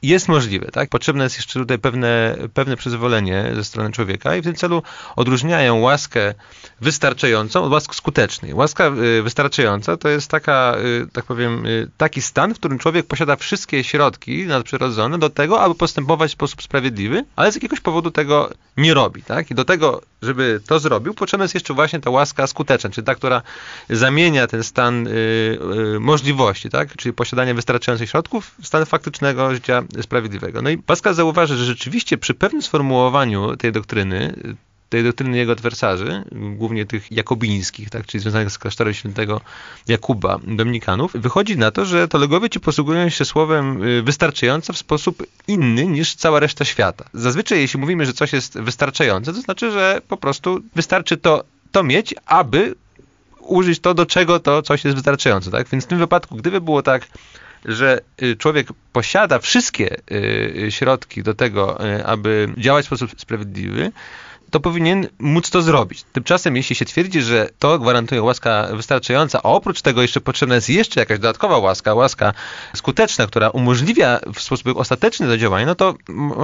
jest 0.02 0.28
możliwe, 0.28 0.72
tak? 0.72 0.90
Potrzebne 0.90 1.24
jest 1.24 1.38
jeszcze 1.38 1.60
tutaj 1.60 1.80
pewne, 1.80 2.38
pewne 2.54 2.78
przyzwolenie 2.78 3.52
ze 3.56 3.64
strony 3.64 3.92
człowieka 3.92 4.36
i 4.36 4.42
w 4.42 4.44
tym 4.44 4.56
celu 4.56 4.84
odróżniają 5.16 5.80
łaskę 5.80 6.34
wystarczającą 6.82 7.64
od 7.64 7.72
łaski 7.72 7.96
skutecznej. 7.96 8.54
Łaska 8.54 8.88
y, 8.88 9.24
wystarczająca 9.24 9.98
to 9.98 10.10
jest 10.10 10.32
taka, 10.32 10.76
y, 11.04 11.08
tak 11.14 11.26
powiem, 11.26 11.66
y, 11.66 11.88
taki 11.98 12.22
stan, 12.22 12.54
w 12.54 12.60
którym 12.60 12.80
człowiek 12.80 13.06
posiada 13.06 13.36
wszystkie 13.36 13.84
środki 13.84 14.46
nadprzyrodzone 14.46 15.18
do 15.18 15.30
tego, 15.30 15.62
aby 15.62 15.76
postępować 15.76 16.32
w 16.32 16.34
sposób 16.34 16.62
sprawiedliwy, 16.62 17.26
ale 17.36 17.52
z 17.52 17.56
jakiegoś 17.56 17.80
powodu 17.80 18.12
tego 18.12 18.50
nie 18.78 18.94
robi, 18.94 19.24
tak? 19.24 19.52
I 19.52 19.56
do 19.56 19.66
tego, 19.66 20.02
żeby 20.22 20.62
to 20.68 20.80
zrobił, 20.80 21.14
potrzebna 21.14 21.44
jest 21.44 21.54
jeszcze 21.54 21.74
właśnie 21.74 22.00
ta 22.00 22.10
łaska 22.10 22.48
skuteczna, 22.48 22.90
czyli 22.90 23.06
ta, 23.06 23.16
która 23.16 23.42
zamienia 23.90 24.48
ten 24.48 24.64
stan 24.64 25.08
możliwości, 26.00 26.70
tak? 26.70 26.96
Czyli 26.96 27.14
posiadania 27.14 27.54
wystarczających 27.54 28.10
środków 28.10 28.52
w 28.62 28.68
stan 28.68 28.86
faktycznego 28.86 29.54
życia 29.56 29.84
sprawiedliwego. 30.02 30.62
No 30.62 30.70
i 30.70 30.78
Pascal 30.78 31.14
zauważy, 31.14 31.58
że 31.58 31.66
rzeczywiście 31.66 32.18
przy 32.18 32.34
pewnym 32.34 32.62
sformułowaniu 32.62 33.58
tej 33.58 33.72
doktryny, 33.72 34.34
tej 34.90 35.04
doktryny 35.04 35.38
jego 35.38 35.52
adwersarzy, 35.52 36.24
głównie 36.32 36.86
tych 36.86 37.12
jakobińskich, 37.12 37.90
tak, 37.90 38.06
czyli 38.06 38.22
związanych 38.22 38.52
z 38.52 38.58
klasztorem 38.58 38.94
świętego 38.94 39.42
Jakuba, 39.88 40.40
dominikanów, 40.48 41.12
wychodzi 41.14 41.58
na 41.58 41.72
to, 41.72 41.86
że 41.86 42.08
teologowie 42.08 42.50
ci 42.50 42.60
posługują 42.60 43.10
się 43.10 43.26
słowem 43.26 43.84
y, 43.84 44.04
wystarczająco 44.04 44.74
w 44.74 44.78
sposób 44.78 45.24
inny 45.48 45.88
niż 45.88 46.16
cała 46.16 46.40
reszta 46.40 46.66
świata. 46.66 47.06
Zazwyczaj 47.14 47.60
jeśli 47.60 47.80
mówimy, 47.80 48.06
że 48.06 48.14
coś 48.14 48.34
jest 48.34 48.60
wystarczające, 48.60 49.34
to 49.34 49.42
znaczy, 49.42 49.72
że 49.72 50.02
po 50.08 50.18
prostu 50.18 50.60
wystarczy 50.76 51.18
to, 51.18 51.44
to 51.72 51.84
mieć, 51.84 52.16
aby 52.26 52.76
użyć 53.40 53.80
to, 53.80 53.94
do 53.94 54.06
czego 54.06 54.40
to 54.40 54.62
coś 54.62 54.84
jest 54.84 54.96
wystarczające. 54.96 55.52
Tak? 55.52 55.68
Więc 55.68 55.84
w 55.84 55.88
tym 55.88 56.00
wypadku, 56.00 56.36
gdyby 56.36 56.62
było 56.62 56.82
tak, 56.82 57.08
że 57.66 58.00
y, 58.22 58.36
człowiek 58.36 58.68
posiada 58.94 59.40
wszystkie 59.40 59.98
y, 60.12 60.68
środki 60.70 61.24
do 61.24 61.34
tego, 61.34 61.86
y, 61.86 62.06
aby 62.06 62.54
działać 62.58 62.86
w 62.86 62.88
sposób 62.88 63.12
sprawiedliwy, 63.18 63.92
to 64.52 64.60
powinien 64.60 65.08
móc 65.20 65.50
to 65.50 65.62
zrobić. 65.62 66.04
Tymczasem, 66.04 66.56
jeśli 66.56 66.76
się 66.76 66.86
twierdzi, 66.86 67.22
że 67.22 67.50
to 67.60 67.80
gwarantuje 67.80 68.22
łaska 68.22 68.68
wystarczająca, 68.74 69.40
a 69.44 69.44
oprócz 69.44 69.82
tego 69.82 70.02
jeszcze 70.02 70.22
potrzebna 70.22 70.56
jest 70.56 70.70
jeszcze 70.70 71.00
jakaś 71.00 71.20
dodatkowa 71.20 71.58
łaska, 71.58 71.94
łaska 71.94 72.34
skuteczna, 72.76 73.28
która 73.28 73.50
umożliwia 73.50 74.20
w 74.34 74.42
sposób 74.42 74.78
ostateczny 74.78 75.28
to 75.28 75.38
działanie, 75.38 75.66
no 75.66 75.76
to 75.76 75.94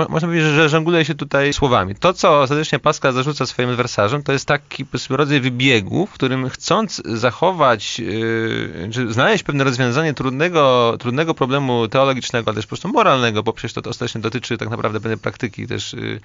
można 0.10 0.28
powiedzieć, 0.28 0.48
że 0.48 0.70
żongluje 0.70 1.06
się 1.06 1.16
tutaj 1.16 1.54
słowami. 1.54 1.96
To, 1.96 2.14
co 2.14 2.42
ostatecznie 2.42 2.80
Pascal 2.80 3.14
zarzuca 3.14 3.46
swoim 3.46 3.70
adwersarzom, 3.70 4.24
to 4.24 4.32
jest 4.32 4.46
taki 4.46 4.86
rodzaj 5.10 5.42
wybiegu, 5.42 6.06
w 6.06 6.12
którym 6.12 6.50
chcąc 6.50 7.02
zachować, 7.06 8.00
yy, 8.00 8.90
czy 8.94 9.14
znaleźć 9.14 9.44
pewne 9.44 9.64
rozwiązanie 9.64 10.14
trudnego, 10.14 10.96
trudnego 11.00 11.34
problemu 11.34 11.88
teologicznego, 11.88 12.50
ale 12.50 12.56
też 12.56 12.66
po 12.66 12.70
prostu 12.70 12.88
moralnego, 12.88 13.44
bo 13.44 13.54
przecież 13.54 13.74
to, 13.74 13.82
to 13.82 13.90
ostatecznie 13.90 14.22
dotyczy 14.22 14.58
tak 14.58 14.70
naprawdę 14.70 15.00
pewnej 15.00 15.18
praktyki 15.18 15.68
też 15.68 15.94
yy, 15.94 16.20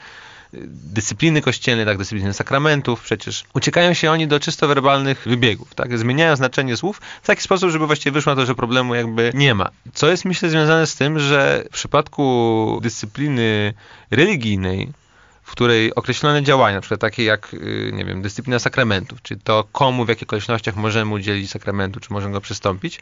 dyscypliny 0.52 1.42
kościelnej, 1.42 1.87
tak, 1.87 1.99
dyscypliny 1.99 2.33
sakramentów, 2.33 3.02
przecież 3.02 3.45
uciekają 3.54 3.95
się 3.95 4.11
oni 4.11 4.26
do 4.26 4.40
czysto 4.40 4.69
werbalnych 4.69 5.23
wybiegów, 5.26 5.75
tak, 5.75 5.99
zmieniają 5.99 6.37
znaczenie 6.37 6.76
słów 6.76 7.00
w 7.23 7.26
taki 7.26 7.42
sposób, 7.42 7.71
żeby 7.71 7.87
właściwie 7.87 8.12
wyszło 8.12 8.35
na 8.35 8.40
to, 8.40 8.47
że 8.47 8.54
problemu 8.54 8.95
jakby 8.95 9.30
nie 9.35 9.54
ma. 9.54 9.71
Co 9.95 10.11
jest 10.11 10.25
myślę 10.25 10.50
związane 10.50 10.87
z 10.87 10.97
tym, 10.97 11.19
że 11.19 11.64
w 11.71 11.75
przypadku 11.75 12.78
dyscypliny 12.83 13.75
religijnej 14.11 14.92
w 15.42 15.52
której 15.52 15.95
określone 15.95 16.42
działania, 16.42 16.75
na 16.75 16.80
przykład 16.80 17.00
takie 17.00 17.25
jak, 17.25 17.54
y, 17.54 17.90
nie 17.95 18.04
wiem, 18.04 18.23
dyscyplina 18.23 18.59
sakramentów, 18.59 19.23
czy 19.23 19.37
to 19.37 19.64
komu, 19.73 20.04
w 20.04 20.09
jakich 20.09 20.23
okolicznościach 20.23 20.76
możemy 20.76 21.14
udzielić 21.14 21.50
sakramentu, 21.50 22.00
czy 22.00 22.12
możemy 22.12 22.33
go 22.33 22.40
przystąpić, 22.40 23.00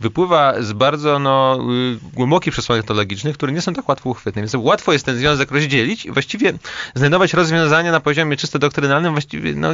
wypływa 0.00 0.62
z 0.62 0.72
bardzo 0.72 1.18
no, 1.18 1.58
y, 1.94 2.14
głębokich 2.14 2.52
przesłanek 2.52 2.86
teologicznych, 2.86 3.36
które 3.36 3.52
nie 3.52 3.60
są 3.60 3.74
tak 3.74 3.88
łatwo 3.88 4.10
uchwytne. 4.10 4.42
Więc 4.42 4.54
łatwo 4.54 4.92
jest 4.92 5.06
ten 5.06 5.16
związek 5.16 5.50
rozdzielić 5.50 6.06
i 6.06 6.10
właściwie 6.10 6.52
znajdować 6.94 7.34
rozwiązania 7.34 7.92
na 7.92 8.00
poziomie 8.00 8.36
czysto 8.36 8.58
doktrynalnym, 8.58 9.12
właściwie 9.12 9.54
no, 9.54 9.68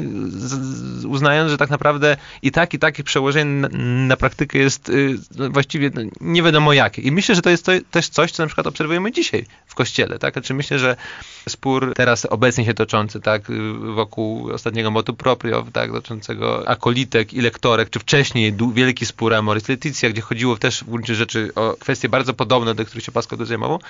uznając, 1.09 1.51
że 1.51 1.59
tak 1.59 1.71
naprawdę 1.71 2.17
i 2.43 2.51
tak, 2.51 2.75
i 2.75 2.79
takich 2.79 3.05
przełożeń 3.05 3.49
na, 3.49 3.69
na 4.09 4.17
praktykę 4.17 4.59
jest 4.59 4.89
y, 4.89 5.19
no, 5.37 5.51
właściwie 5.51 5.91
no, 5.95 6.03
nie 6.21 6.43
wiadomo 6.43 6.73
jakie. 6.73 7.03
I 7.03 7.13
myślę, 7.13 7.35
że 7.35 7.43
to 7.43 7.51
jest 7.51 7.67
to, 7.67 7.73
też 7.91 8.09
coś, 8.09 8.33
co 8.33 8.43
na 8.43 8.47
przykład 8.47 8.67
obserwujemy 8.67 9.13
dzisiaj 9.13 9.47
w 9.67 9.75
Kościele. 9.75 10.19
Tak? 10.19 10.35
Znaczy 10.35 10.55
myślę, 10.55 10.79
że 10.79 10.97
spór 11.49 11.93
teraz 11.97 12.27
obecnie 12.27 12.65
się 12.65 12.75
toczący 12.75 13.21
tak, 13.21 13.43
wokół 13.95 14.53
ostatniego 14.53 14.91
motu 14.91 15.15
proprio, 15.15 15.67
tak, 15.73 15.93
dotyczącego 15.93 16.69
akolitek 16.69 17.35
i 17.35 17.41
lektorek, 17.41 17.91
czy 17.91 17.99
wcześniej 17.99 18.55
wielki 18.75 19.07
spór 19.07 19.35
Amoris 19.35 19.65
Laetitia, 19.95 20.11
gdzie 20.11 20.23
chodziło 20.23 20.57
też 20.57 20.85
w 20.85 20.91
gruncie 20.91 21.15
rzeczy 21.15 21.51
o 21.55 21.77
kwestie 21.81 22.09
bardzo 22.09 22.35
podobne, 22.35 22.75
do 22.75 22.85
których 22.85 23.05
się 23.05 23.13
Pascal 23.13 23.47
zajmował, 23.47 23.81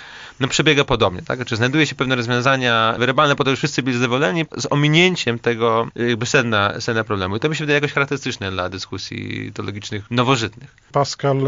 no 0.41 0.49
przebiega 0.49 0.85
podobnie, 0.85 1.23
tak? 1.23 1.37
Znaczy 1.39 1.57
znajduje 1.57 1.87
się 1.87 1.95
pewne 1.95 2.17
rozwiązania 2.17 2.95
werbalne, 2.99 3.37
po 3.37 3.45
to 3.45 3.51
już 3.51 3.59
wszyscy 3.59 3.83
byli 3.83 3.97
zadowoleni, 3.97 4.45
z 4.57 4.67
ominięciem 4.71 5.39
tego 5.39 5.89
jakby 5.97 6.27
sedna, 6.27 6.81
sedna 6.81 7.05
problemu. 7.05 7.37
I 7.37 7.41
to 7.41 7.49
mi 7.49 7.57
się 7.57 7.65
wydaje 7.65 7.75
jakoś 7.75 7.93
charakterystyczne 7.93 8.51
dla 8.51 8.69
dyskusji 8.69 9.53
teologicznych 9.55 10.11
nowożytnych. 10.11 10.77
Pascal 10.93 11.39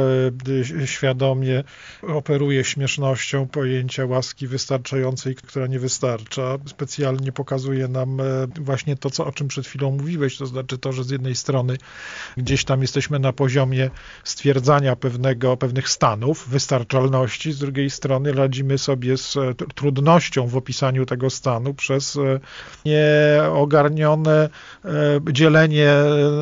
e, 0.83 0.87
świadomie 0.87 1.65
operuje 2.03 2.65
śmiesznością 2.65 3.49
pojęcia 3.49 4.07
łaski 4.07 4.47
wystarczającej, 4.47 5.35
która 5.35 5.67
nie 5.67 5.79
wystarcza. 5.79 6.59
Specjalnie 6.67 7.33
pokazuje 7.33 7.89
nam 7.89 8.21
e, 8.21 8.25
właśnie 8.61 8.97
to, 8.97 9.11
co, 9.11 9.27
o 9.27 9.33
czym 9.33 9.49
przed 9.49 9.67
chwilą 9.67 9.91
mówiłeś, 9.91 10.37
to 10.37 10.47
znaczy 10.47 10.79
to, 10.79 10.93
że 10.93 11.05
z 11.05 11.11
jednej 11.11 11.35
strony 11.35 11.77
gdzieś 12.37 12.65
tam 12.65 12.83
jesteśmy 12.83 13.19
na 13.19 13.33
poziomie 13.33 13.91
stwierdzania 14.47 14.97
pewnego, 14.97 15.57
pewnych 15.57 15.89
stanów, 15.89 16.49
wystarczalności, 16.49 17.53
z 17.53 17.59
drugiej 17.59 17.91
strony 17.91 18.33
radzimy 18.33 18.79
sobie 18.79 19.17
z 19.17 19.37
e, 19.37 19.55
trudnością 19.75 20.47
w 20.47 20.57
opisaniu 20.57 21.07
tego 21.07 21.31
stanu 21.31 21.75
przez 21.75 22.17
e, 22.17 22.41
nieogarnione 22.85 24.49
dzielenie 25.33 25.93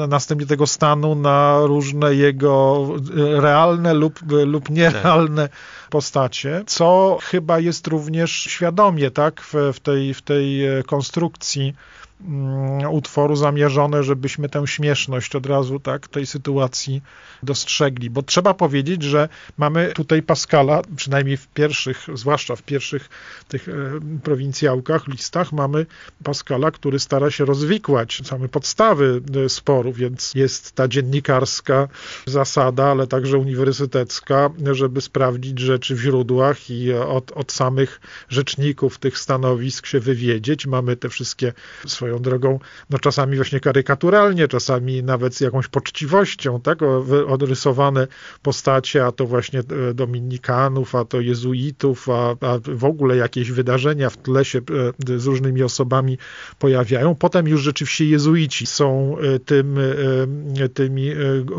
następnie 0.08 0.46
tego 0.46 0.66
stanu 0.66 1.14
na 1.14 1.58
różne 1.62 2.14
jego 2.14 2.88
realne 3.40 3.94
lub, 3.94 4.20
lub 4.46 4.70
nierealne 4.70 5.49
postacie, 5.90 6.62
co 6.66 7.18
chyba 7.23 7.61
jest 7.61 7.87
również 7.87 8.30
świadomie 8.32 9.11
tak, 9.11 9.40
w, 9.40 9.54
w, 9.75 9.80
tej, 9.80 10.14
w 10.14 10.23
tej 10.23 10.66
e, 10.66 10.82
konstrukcji 10.82 11.75
utworu 12.90 13.37
zamierzone, 13.37 14.02
żebyśmy 14.02 14.49
tę 14.49 14.66
śmieszność 14.66 15.37
od 15.37 15.47
razu 15.47 15.81
tak 15.81 16.09
tej 16.09 16.26
sytuacji 16.26 17.02
dostrzegli, 17.43 18.11
bo 18.11 18.23
trzeba 18.23 18.54
powiedzieć, 18.54 19.02
że 19.02 19.28
mamy 19.59 19.93
tutaj 19.95 20.23
Pascala, 20.23 20.83
przynajmniej 20.97 21.37
w 21.37 21.49
pierwszych, 21.49 22.07
zwłaszcza 22.14 22.57
w 22.57 22.62
pierwszych 22.62 23.09
tych 23.49 23.69
e, 23.69 23.73
prowincjałkach, 24.23 25.09
listach, 25.09 25.52
mamy 25.52 25.87
Pascala, 26.25 26.71
który 26.71 26.99
stara 26.99 27.31
się 27.31 27.45
rozwikłać 27.45 28.23
same 28.25 28.49
podstawy 28.49 29.23
e, 29.45 29.49
sporu, 29.49 29.93
więc 29.93 30.35
jest 30.35 30.73
ta 30.73 30.88
dziennikarska 30.88 31.88
zasada, 32.26 32.85
ale 32.85 33.07
także 33.07 33.38
uniwersytecka, 33.38 34.50
żeby 34.73 35.00
sprawdzić 35.00 35.59
rzeczy 35.59 35.95
w 35.95 36.00
źródłach 36.00 36.71
i 36.71 36.93
od, 36.93 37.33
od 37.33 37.52
samych 37.52 38.00
rzeczników 38.28 38.99
tych 38.99 39.19
stanowisk 39.19 39.87
się 39.87 40.00
wywiedzieć. 40.00 40.66
Mamy 40.66 40.97
te 40.97 41.09
wszystkie 41.09 41.52
swoją 41.87 42.13
swoją 42.14 42.23
drogą, 42.23 42.59
no 42.90 42.99
czasami 42.99 43.37
właśnie 43.37 43.61
karykaturalnie, 43.61 44.49
czasami 44.49 45.02
nawet 45.02 45.37
z 45.37 45.40
jakąś 45.40 45.68
poczciwością, 45.68 46.61
tak, 46.61 46.78
odrysowane 47.28 48.06
postacie, 48.42 49.06
a 49.06 49.12
to 49.12 49.26
właśnie 49.26 49.61
e, 49.61 49.94
dominikanów, 49.94 50.94
a 50.94 51.04
to 51.04 51.21
jezuitów, 51.21 52.09
a, 52.09 52.30
a 52.40 52.59
w 52.75 52.85
ogóle 52.85 53.16
jakieś 53.16 53.50
wydarzenia 53.50 54.11
w 54.11 54.16
tle 54.16 54.44
się 54.44 54.59
e, 54.59 55.18
z 55.18 55.26
różnymi 55.26 55.62
osobami 55.62 56.18
pojawiają. 56.59 57.14
Potem 57.14 57.49
już 57.49 57.62
rzeczywiście 57.62 58.04
jezuici 58.04 58.66
są 58.66 59.16
e, 59.18 59.38
tym, 59.38 59.78
tymi 60.75 61.11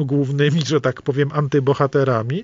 głównymi, 0.05 0.62
że 0.65 0.81
tak 0.81 1.01
powiem, 1.01 1.29
antybohaterami. 1.33 2.43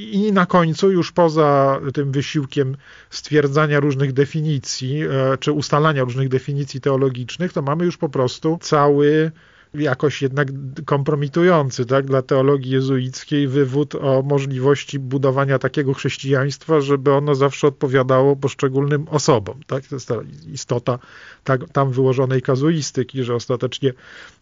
I 0.00 0.32
na 0.32 0.46
końcu, 0.46 0.90
już 0.90 1.12
poza 1.12 1.80
tym 1.94 2.12
wysiłkiem 2.12 2.76
stwierdzania 3.10 3.80
różnych 3.80 4.12
definicji, 4.12 5.02
e, 5.02 5.08
czy 5.40 5.52
ustalania 5.52 6.04
różnych 6.04 6.28
definicji 6.28 6.80
teologicznych, 6.80 7.52
to 7.52 7.62
mamy 7.62 7.84
już 7.84 7.96
po 7.96 8.08
prostu 8.08 8.58
cały 8.60 9.32
jakoś 9.74 10.22
jednak 10.22 10.48
kompromitujący 10.84 11.86
tak, 11.86 12.06
dla 12.06 12.22
teologii 12.22 12.72
jezuickiej 12.72 13.48
wywód 13.48 13.94
o 13.94 14.22
możliwości 14.22 14.98
budowania 14.98 15.58
takiego 15.58 15.94
chrześcijaństwa, 15.94 16.80
żeby 16.80 17.12
ono 17.12 17.34
zawsze 17.34 17.66
odpowiadało 17.66 18.36
poszczególnym 18.36 19.08
osobom. 19.08 19.60
Tak? 19.66 19.86
To 19.86 19.96
jest 19.96 20.08
ta 20.08 20.14
istota 20.52 20.98
tak, 21.44 21.60
tam 21.72 21.92
wyłożonej 21.92 22.42
kazuistyki, 22.42 23.24
że 23.24 23.34
ostatecznie 23.34 23.92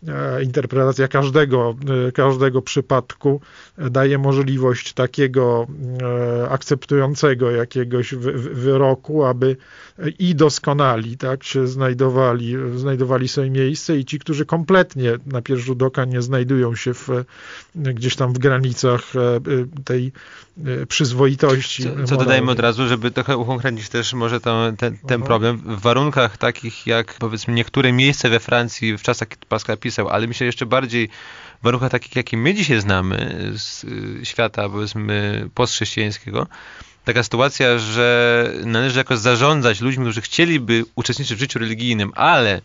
e, 0.08 0.42
interpretacja 0.42 1.08
każdego, 1.08 1.76
e, 2.08 2.12
każdego 2.12 2.62
przypadku 2.62 3.40
daje 3.78 4.18
możliwość 4.18 4.92
takiego 4.92 5.66
e, 6.02 6.49
akceptującego 6.49 7.50
jakiegoś 7.50 8.14
wy, 8.14 8.32
wyroku, 8.32 9.25
aby 9.25 9.56
i 10.18 10.35
doskonali 10.35 11.16
tak, 11.16 11.44
się 11.44 11.66
znajdowali, 11.66 12.54
znajdowali 12.76 13.28
sobie 13.28 13.50
miejsce 13.50 13.99
i 13.99 14.04
ci, 14.04 14.18
którzy 14.18 14.47
kompletnie 14.47 15.17
na 15.26 15.42
pierwszy 15.42 15.64
rzut 15.64 15.82
oka 15.82 16.04
nie 16.04 16.22
znajdują 16.22 16.76
się 16.76 16.94
w, 16.94 17.08
gdzieś 17.75 18.16
tam 18.16 18.32
w 18.32 18.38
granicach 18.38 19.16
e, 19.16 19.37
e, 19.37 19.40
tej 19.84 20.12
e, 20.66 20.87
przyzwoitości. 20.87 21.82
Co, 21.82 22.04
co 22.04 22.16
dodajmy 22.16 22.50
od 22.50 22.60
razu, 22.60 22.88
żeby 22.88 23.10
trochę 23.10 23.37
uchronić 23.37 23.88
też 23.88 24.14
może 24.14 24.40
to, 24.40 24.72
ten, 24.78 24.98
ten 24.98 25.22
problem 25.22 25.57
w 25.57 25.81
warunkach 25.81 26.37
takich 26.37 26.87
jak 26.87 27.14
powiedzmy 27.14 27.54
niektóre 27.54 27.92
miejsca 27.92 28.28
we 28.28 28.40
Francji 28.40 28.98
w 28.98 29.02
czasach, 29.02 29.28
kiedy 29.28 29.46
Pascal 29.46 29.78
pisał, 29.78 30.09
ale 30.09 30.26
myślę 30.26 30.46
jeszcze 30.46 30.66
bardziej 30.66 31.09
w 31.61 31.64
warunkach 31.64 31.90
takich, 31.90 32.16
jakie 32.16 32.37
my 32.37 32.54
dzisiaj 32.54 32.81
znamy 32.81 33.38
z 33.57 33.87
świata 34.28 34.68
powiedzmy 34.68 35.48
postchrześcijańskiego, 35.54 36.46
taka 37.04 37.22
sytuacja, 37.22 37.78
że 37.78 38.50
należy 38.64 38.98
jakoś 38.98 39.18
zarządzać 39.18 39.81
ludźmi, 39.81 40.04
którzy 40.04 40.20
chcieliby 40.20 40.85
uczestniczyć 40.94 41.37
w 41.37 41.40
życiu 41.40 41.59
religijnym, 41.59 42.12
ale 42.14 42.61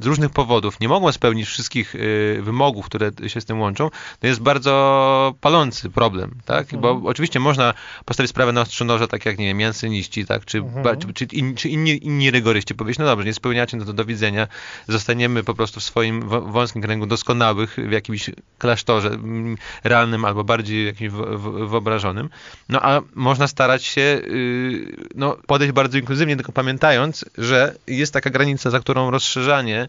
z 0.00 0.06
różnych 0.06 0.30
powodów 0.30 0.80
nie 0.80 0.88
mogą 0.88 1.12
spełnić 1.12 1.46
wszystkich 1.46 1.94
y, 1.94 2.38
wymogów, 2.42 2.86
które 2.86 3.10
się 3.26 3.40
z 3.40 3.44
tym 3.44 3.60
łączą, 3.60 3.90
to 4.20 4.26
jest 4.26 4.40
bardzo 4.40 5.34
palący 5.40 5.90
problem, 5.90 6.30
tak? 6.44 6.74
Mhm. 6.74 6.80
Bo 6.82 7.08
oczywiście 7.08 7.40
można 7.40 7.74
postawić 8.04 8.30
sprawę 8.30 8.52
na 8.52 8.60
ostrzu 8.60 8.84
noża, 8.84 9.06
tak 9.06 9.26
jak, 9.26 9.38
nie 9.38 9.46
wiem, 9.46 9.60
jansyniści, 9.60 10.26
tak? 10.26 10.44
Czy, 10.44 10.58
mhm. 10.58 10.98
czy, 10.98 11.26
czy, 11.26 11.36
in, 11.36 11.54
czy, 11.54 11.68
inni, 11.68 12.06
inni 12.06 12.30
rygoryści 12.30 12.74
powiedzieć, 12.74 12.98
no 12.98 13.04
dobrze, 13.04 13.26
nie 13.26 13.34
spełniacie, 13.34 13.76
no 13.76 13.84
to 13.84 13.92
do 13.92 14.04
widzenia, 14.04 14.48
zostaniemy 14.88 15.44
po 15.44 15.54
prostu 15.54 15.80
w 15.80 15.82
swoim 15.82 16.28
wąskim 16.28 16.82
kręgu 16.82 17.06
doskonałych 17.06 17.76
w 17.88 17.92
jakimś 17.92 18.30
klasztorze 18.58 19.08
mm, 19.08 19.56
realnym 19.84 20.24
albo 20.24 20.44
bardziej 20.44 20.86
jakimś 20.86 21.10
wyobrażonym, 21.68 22.28
no 22.68 22.80
a 22.82 23.00
można 23.14 23.48
starać 23.48 23.84
się 23.84 24.00
y, 24.00 24.96
no, 25.14 25.36
podejść 25.46 25.72
bardzo 25.72 25.98
inkluzywnie, 25.98 26.36
tylko 26.36 26.52
pamiętając, 26.52 27.24
że 27.38 27.74
jest 27.86 28.12
taka 28.12 28.30
granica, 28.30 28.70
za 28.70 28.80
którą 28.80 29.10
rozszerzanie 29.10 29.85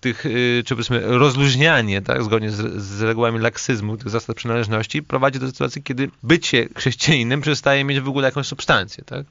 tych, 0.00 0.26
y, 0.26 0.62
czy 0.66 0.74
powiedzmy 0.74 1.00
rozluźnianie, 1.00 2.02
tak, 2.02 2.22
zgodnie 2.22 2.50
z, 2.50 2.82
z 2.82 3.02
regułami 3.02 3.38
laksyzmu, 3.38 3.96
tych 3.96 4.08
zasad 4.08 4.36
przynależności, 4.36 5.02
prowadzi 5.02 5.38
do 5.38 5.46
sytuacji, 5.46 5.82
kiedy 5.82 6.10
bycie 6.22 6.68
chrześcijaninem 6.76 7.40
przestaje 7.40 7.84
mieć 7.84 8.00
w 8.00 8.08
ogóle 8.08 8.28
jakąś 8.28 8.46
substancję, 8.46 9.04
tak? 9.04 9.26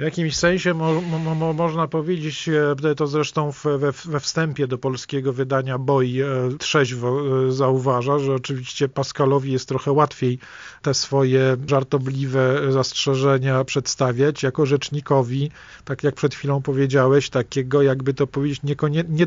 W 0.00 0.02
jakimś 0.02 0.36
sensie 0.36 0.74
mo, 0.74 1.00
mo, 1.34 1.52
można 1.52 1.88
powiedzieć, 1.88 2.48
e, 2.84 2.94
to 2.94 3.06
zresztą 3.06 3.50
we, 3.78 3.92
we, 3.92 4.20
wstępie 4.20 4.66
do 4.66 4.78
polskiego 4.78 5.32
wydania 5.32 5.78
Boi 5.78 6.20
e, 6.20 6.26
trzeźwo 6.58 7.20
e, 7.48 7.52
zauważa, 7.52 8.18
że 8.18 8.34
oczywiście 8.34 8.88
Pascalowi 8.88 9.52
jest 9.52 9.68
trochę 9.68 9.92
łatwiej 9.92 10.38
te 10.82 10.94
swoje 10.94 11.56
żartobliwe 11.66 12.72
zastrzeżenia 12.72 13.64
przedstawiać 13.64 14.42
jako 14.42 14.66
rzecznikowi, 14.66 15.50
tak 15.84 16.04
jak 16.04 16.14
przed 16.14 16.34
chwilą 16.34 16.62
powiedziałeś, 16.62 17.30
takiego 17.30 17.82
jakby 17.82 18.14
to 18.14 18.26
powiedzieć 18.26 18.62
niekonie, 18.62 19.04
nie 19.08 19.26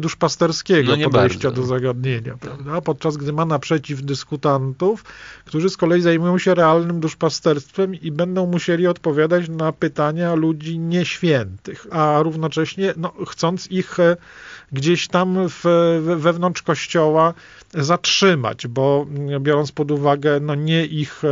no 0.90 0.96
nie 0.96 1.06
podejścia 1.10 1.48
bardzo. 1.48 1.62
do 1.62 1.68
zagadnienia, 1.68 2.38
prawda? 2.38 2.82
Podczas 2.82 3.18
gdy 3.18 3.34
ma 3.34 3.46
naprzeciw 3.46 4.02
dyskutantów, 4.02 5.04
którzy 5.46 5.70
z 5.70 5.78
kolei 5.78 6.02
zajmują 6.02 6.38
się 6.38 6.56
realnym 6.56 7.00
duszpasterstwem 7.00 7.96
i 7.96 8.12
będą 8.12 8.46
musieli 8.46 8.88
odpowiadać 8.88 9.50
na 9.50 9.72
pytania 9.72 10.36
ludzi 10.36 10.63
ludzi 10.64 10.80
nieświętych, 10.80 11.88
a 11.92 12.20
równocześnie 12.24 12.94
no, 12.98 13.14
chcąc 13.28 13.72
ich 13.72 14.00
e, 14.00 14.18
gdzieś 14.72 15.08
tam 15.08 15.50
w, 15.50 15.64
wewnątrz 16.18 16.62
kościoła 16.62 17.34
zatrzymać, 17.74 18.68
bo 18.68 19.06
biorąc 19.40 19.72
pod 19.72 19.92
uwagę 19.92 20.40
no 20.40 20.56
nie 20.56 20.86
ich 20.86 21.24
e, 21.24 21.28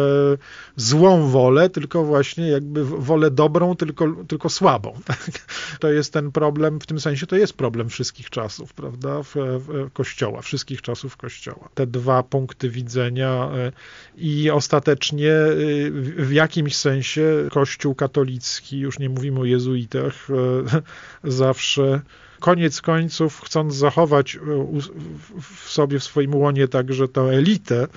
złą 0.76 1.30
wolę, 1.30 1.70
tylko 1.70 2.04
właśnie 2.04 2.48
jakby 2.48 2.86
wolę 2.86 3.32
dobrą, 3.32 3.76
tylko, 3.76 4.06
tylko 4.28 4.50
słabą. 4.50 4.94
To 5.80 5.92
jest 5.92 6.14
ten 6.14 6.32
problem, 6.32 6.80
w 6.80 6.86
tym 6.86 7.00
sensie 7.00 7.28
to 7.28 7.36
jest 7.36 7.54
problem 7.54 7.90
wszystkich 7.90 8.30
czasów, 8.30 8.74
prawda, 8.74 9.24
w, 9.24 9.36
w 9.36 9.92
kościoła, 9.94 10.42
wszystkich 10.42 10.82
czasów 10.82 11.18
kościoła. 11.18 11.70
Te 11.74 11.88
dwa 11.88 12.24
punkty 12.24 12.70
widzenia 12.70 13.50
e, 13.56 13.72
i 14.18 14.50
ostatecznie 14.50 15.34
w 16.18 16.32
jakimś 16.32 16.76
sensie 16.76 17.48
kościół 17.52 17.96
katolicki, 17.96 18.80
już 18.80 19.00
nie 19.00 19.10
mówimy 19.22 19.40
o 19.40 19.46
jezuitach, 19.46 20.28
zawsze. 21.24 22.02
Koniec 22.40 22.82
końców, 22.82 23.42
chcąc 23.46 23.76
zachować 23.76 24.36
e, 24.36 24.40
w 25.42 25.70
sobie, 25.70 26.00
w 26.00 26.04
swoim 26.04 26.36
łonie 26.36 26.68
także 26.68 27.08
tę 27.08 27.22
elitę, 27.22 27.88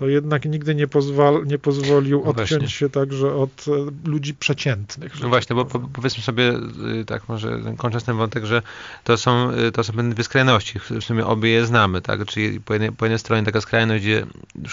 to 0.00 0.08
jednak 0.08 0.44
nigdy 0.44 0.74
nie, 0.74 0.86
pozwal, 0.86 1.46
nie 1.46 1.58
pozwolił 1.58 2.22
no 2.24 2.30
odciąć 2.30 2.72
się 2.72 2.90
także 2.90 3.34
od 3.34 3.64
e, 3.68 4.08
ludzi 4.10 4.34
przeciętnych. 4.34 5.20
No 5.20 5.28
właśnie, 5.28 5.56
bo 5.56 5.64
po, 5.64 5.78
powiedzmy 5.78 6.22
sobie, 6.22 6.52
y, 7.00 7.04
tak 7.04 7.28
może 7.28 7.60
kończąc 7.76 8.04
ten 8.04 8.16
wątek, 8.16 8.44
że 8.44 8.62
to 9.04 9.16
są, 9.16 9.52
y, 9.52 9.72
to 9.72 9.84
są 9.84 9.92
pewne 9.92 10.14
dwie 10.14 10.24
skrajności, 10.24 10.78
w 10.78 11.04
sumie 11.04 11.26
obie 11.26 11.50
je 11.50 11.66
znamy, 11.66 12.02
tak, 12.02 12.26
czyli 12.26 12.60
po 12.60 12.72
jednej, 12.72 12.92
po 12.92 13.04
jednej 13.04 13.18
stronie 13.18 13.42
taka 13.42 13.60
skrajność, 13.60 14.04
gdzie 14.04 14.26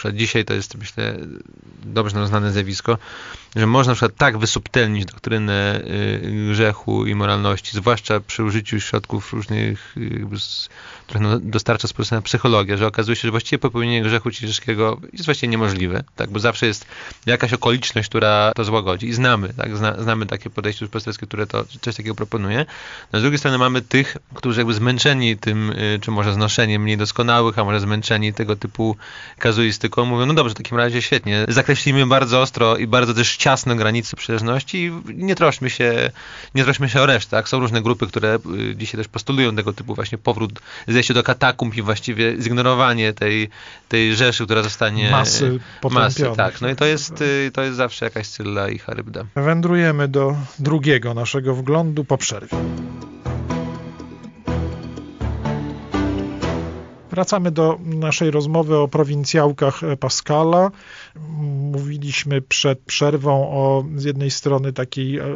na 0.04 0.12
dzisiaj 0.12 0.46
to 0.46 0.54
jest, 0.54 0.76
myślę, 0.76 1.18
dobrze 1.86 2.16
nam 2.16 2.28
znane 2.28 2.52
zjawisko, 2.52 2.98
że 3.56 3.68
można 3.68 3.92
na 3.92 3.96
przykład 3.96 4.16
tak 4.16 4.38
wysubtelnić 4.38 5.06
doktrynę 5.06 5.82
y, 5.82 6.50
grzechu 6.52 7.06
i 7.06 7.16
moralności, 7.16 7.78
zwłaszcza 7.78 8.20
przy 8.20 8.44
użyciu 8.44 8.80
środków 8.80 9.34
różnych, 9.34 9.96
które 11.08 11.20
no, 11.20 11.40
dostarcza 11.40 11.88
społeczna 11.88 12.22
psychologia, 12.22 12.78
że 12.78 12.88
okazuje 12.88 13.16
się, 13.16 13.22
że 13.22 13.32
właściwie 13.32 13.60
popełnienie 13.60 14.02
grzechu 14.02 14.32
ciężkiego 14.32 15.00
jest 15.18 15.26
właściwie 15.26 15.48
niemożliwe, 15.48 16.04
tak, 16.16 16.30
bo 16.30 16.40
zawsze 16.40 16.66
jest 16.66 16.86
jakaś 17.26 17.54
okoliczność, 17.54 18.10
która 18.10 18.52
to 18.56 18.64
złagodzi 18.64 19.08
i 19.08 19.14
znamy, 19.14 19.54
tak, 19.54 19.78
Zna, 19.78 20.04
znamy 20.04 20.26
takie 20.26 20.50
podejście 20.50 20.88
postępskie, 20.88 21.28
które 21.28 21.48
to 21.48 21.66
coś 21.82 21.96
takiego 21.96 22.16
proponuje. 22.16 22.66
No, 23.14 23.20
z 23.20 23.22
drugiej 23.22 23.40
strony 23.40 23.58
mamy 23.58 23.82
tych, 23.82 24.18
którzy 24.34 24.60
jakby 24.60 24.74
zmęczeni 24.74 25.38
tym, 25.38 25.72
y, 25.72 26.00
czy 26.02 26.12
może 26.12 26.34
znoszeniem 26.34 26.82
mniej 26.82 26.98
doskonałych, 26.98 27.60
a 27.60 27.64
może 27.64 27.80
zmęczeni 27.80 28.34
tego 28.34 28.56
typu 28.56 28.96
kazuistyką, 29.40 30.06
mówią, 30.06 30.26
no 30.26 30.34
dobrze, 30.34 30.54
w 30.54 30.58
takim 30.58 30.78
razie 30.78 31.02
świetnie, 31.02 31.46
zakreślimy 31.48 32.08
bardzo 32.08 32.42
ostro 32.42 32.78
i 32.78 32.88
bardzo 32.88 33.14
też 33.14 33.38
ciasno 33.38 33.76
granice 33.76 34.18
przynależności 34.18 34.78
i 34.78 34.92
nie 35.16 35.36
troszmy 35.36 35.70
się, 35.70 36.12
nie 36.56 36.64
troszmy 36.64 36.90
się 36.90 37.02
o 37.02 37.06
resztę, 37.06 37.32
tak? 37.38 37.50
Są 37.50 37.60
różne 37.60 37.82
grupy, 37.82 38.08
które 38.08 38.40
y, 38.72 38.76
dzisiaj 38.76 38.98
też 38.98 39.08
postulują 39.08 39.56
tego 39.56 39.74
typu 39.74 39.96
właśnie 39.96 40.18
powrót, 40.18 40.60
zejście 40.88 41.14
do 41.14 41.24
katakumb 41.24 41.76
i 41.76 41.82
właściwie 41.82 42.42
zignorowanie 42.42 43.14
tej, 43.14 43.50
tej 43.90 44.16
rzeszy, 44.16 44.46
która 44.46 44.64
zostanie... 44.64 45.07
Masy 45.12 45.60
Masy, 45.92 46.26
tak. 46.38 46.62
No 46.62 46.70
i 46.70 46.76
to 46.76 46.86
jest, 46.86 47.22
y, 47.22 47.52
to 47.54 47.64
jest 47.64 47.78
zawsze 47.78 48.06
jakaś 48.06 48.28
Scylla 48.28 48.70
i 48.70 48.80
Charybda. 48.80 49.24
Wędrujemy 49.36 50.08
do 50.08 50.36
drugiego 50.60 51.14
naszego 51.14 51.56
wglądu 51.56 52.04
po 52.04 52.18
przerwie. 52.18 52.58
Wracamy 57.12 57.52
do 57.52 57.78
naszej 57.86 58.32
rozmowy 58.32 58.78
o 58.78 58.88
prowincjałkach 58.88 59.82
Pascala. 60.00 60.72
Mówiliśmy 61.72 62.42
przed 62.42 62.80
przerwą 62.80 63.50
o 63.50 63.86
z 63.96 64.04
jednej 64.04 64.32
strony 64.32 64.74
takiej 64.74 65.18
e, 65.18 65.24
e, 65.26 65.36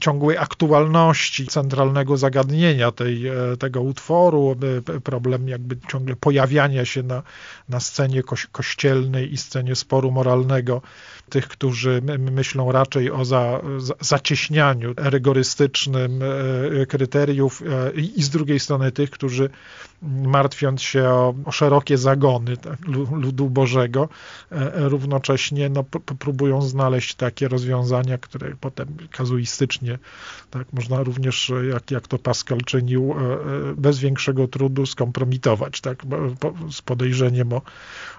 ciągłej 0.00 0.38
aktualności 0.38 1.46
centralnego 1.46 2.16
zagadnienia 2.16 2.92
tej, 2.92 3.28
e, 3.28 3.34
tego 3.58 3.80
utworu, 3.80 4.56
problem 5.04 5.48
jakby 5.48 5.76
ciągle 5.88 6.16
pojawiania 6.16 6.84
się 6.84 7.02
na, 7.02 7.22
na 7.68 7.80
scenie 7.80 8.22
kościelnej 8.52 9.32
i 9.32 9.36
scenie 9.36 9.76
sporu 9.76 10.10
moralnego 10.10 10.82
tych, 11.28 11.48
którzy 11.48 12.02
myślą 12.18 12.72
raczej 12.72 13.10
o 13.10 13.24
za, 13.24 13.60
za, 13.78 13.94
zacieśnianiu 14.00 14.94
rygorystycznym 14.96 16.20
kryteriów 16.88 17.62
i 17.94 18.22
z 18.22 18.30
drugiej 18.30 18.60
strony 18.60 18.92
tych, 18.92 19.10
którzy 19.10 19.50
martwiąc 20.02 20.82
się 20.82 21.04
o, 21.04 21.34
o 21.44 21.52
szerokie 21.52 21.98
zagony 21.98 22.56
tak, 22.56 22.78
ludu 23.12 23.50
Bożego, 23.50 24.08
równocześnie 24.74 25.68
no, 25.68 25.84
próbują 26.18 26.62
znaleźć 26.62 27.14
takie 27.14 27.48
rozwiązania, 27.48 28.18
które 28.18 28.52
potem 28.60 28.88
kazuistycznie, 29.10 29.98
tak, 30.50 30.72
można 30.72 31.02
również, 31.02 31.52
jak, 31.70 31.90
jak 31.90 32.08
to 32.08 32.18
Pascal 32.18 32.58
czynił, 32.66 33.14
e, 33.14 33.16
e, 33.16 33.74
bez 33.76 33.98
większego 33.98 34.48
trudu 34.48 34.86
skompromitować, 34.86 35.80
tak, 35.80 36.02
z 36.70 36.82
podejrzeniem 36.82 37.52
o, 37.52 37.62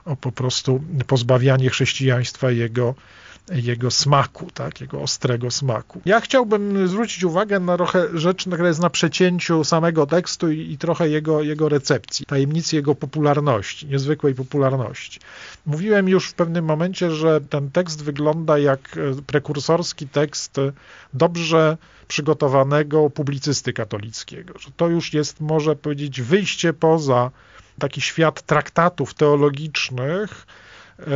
o 0.05 0.15
po 0.15 0.31
prostu 0.31 0.83
pozbawianie 1.07 1.69
chrześcijaństwa 1.69 2.51
jego 2.51 2.95
jego 3.49 3.91
smaku, 3.91 4.47
tak, 4.53 4.81
jego 4.81 5.01
ostrego 5.01 5.51
smaku. 5.51 6.01
Ja 6.05 6.21
chciałbym 6.21 6.87
zwrócić 6.87 7.23
uwagę 7.23 7.59
na 7.59 7.77
trochę 7.77 8.07
rzecz, 8.13 8.45
która 8.45 8.67
jest 8.67 8.79
na 8.79 8.89
przecięciu 8.89 9.63
samego 9.63 10.05
tekstu 10.05 10.51
i, 10.51 10.71
i 10.71 10.77
trochę 10.77 11.09
jego, 11.09 11.41
jego 11.41 11.69
recepcji, 11.69 12.25
tajemnicy 12.25 12.75
jego 12.75 12.95
popularności, 12.95 13.87
niezwykłej 13.87 14.35
popularności. 14.35 15.19
Mówiłem 15.65 16.09
już 16.09 16.29
w 16.29 16.33
pewnym 16.33 16.65
momencie, 16.65 17.11
że 17.11 17.41
ten 17.41 17.71
tekst 17.71 18.03
wygląda 18.03 18.57
jak 18.57 18.97
e, 18.97 19.21
prekursorski 19.21 20.07
tekst 20.07 20.57
dobrze 21.13 21.77
przygotowanego 22.07 23.09
publicysty 23.09 23.73
katolickiego, 23.73 24.59
że 24.59 24.69
to 24.77 24.87
już 24.87 25.13
jest, 25.13 25.39
może 25.39 25.75
powiedzieć, 25.75 26.21
wyjście 26.21 26.73
poza 26.73 27.31
taki 27.79 28.01
świat 28.01 28.41
traktatów 28.41 29.13
teologicznych, 29.13 30.45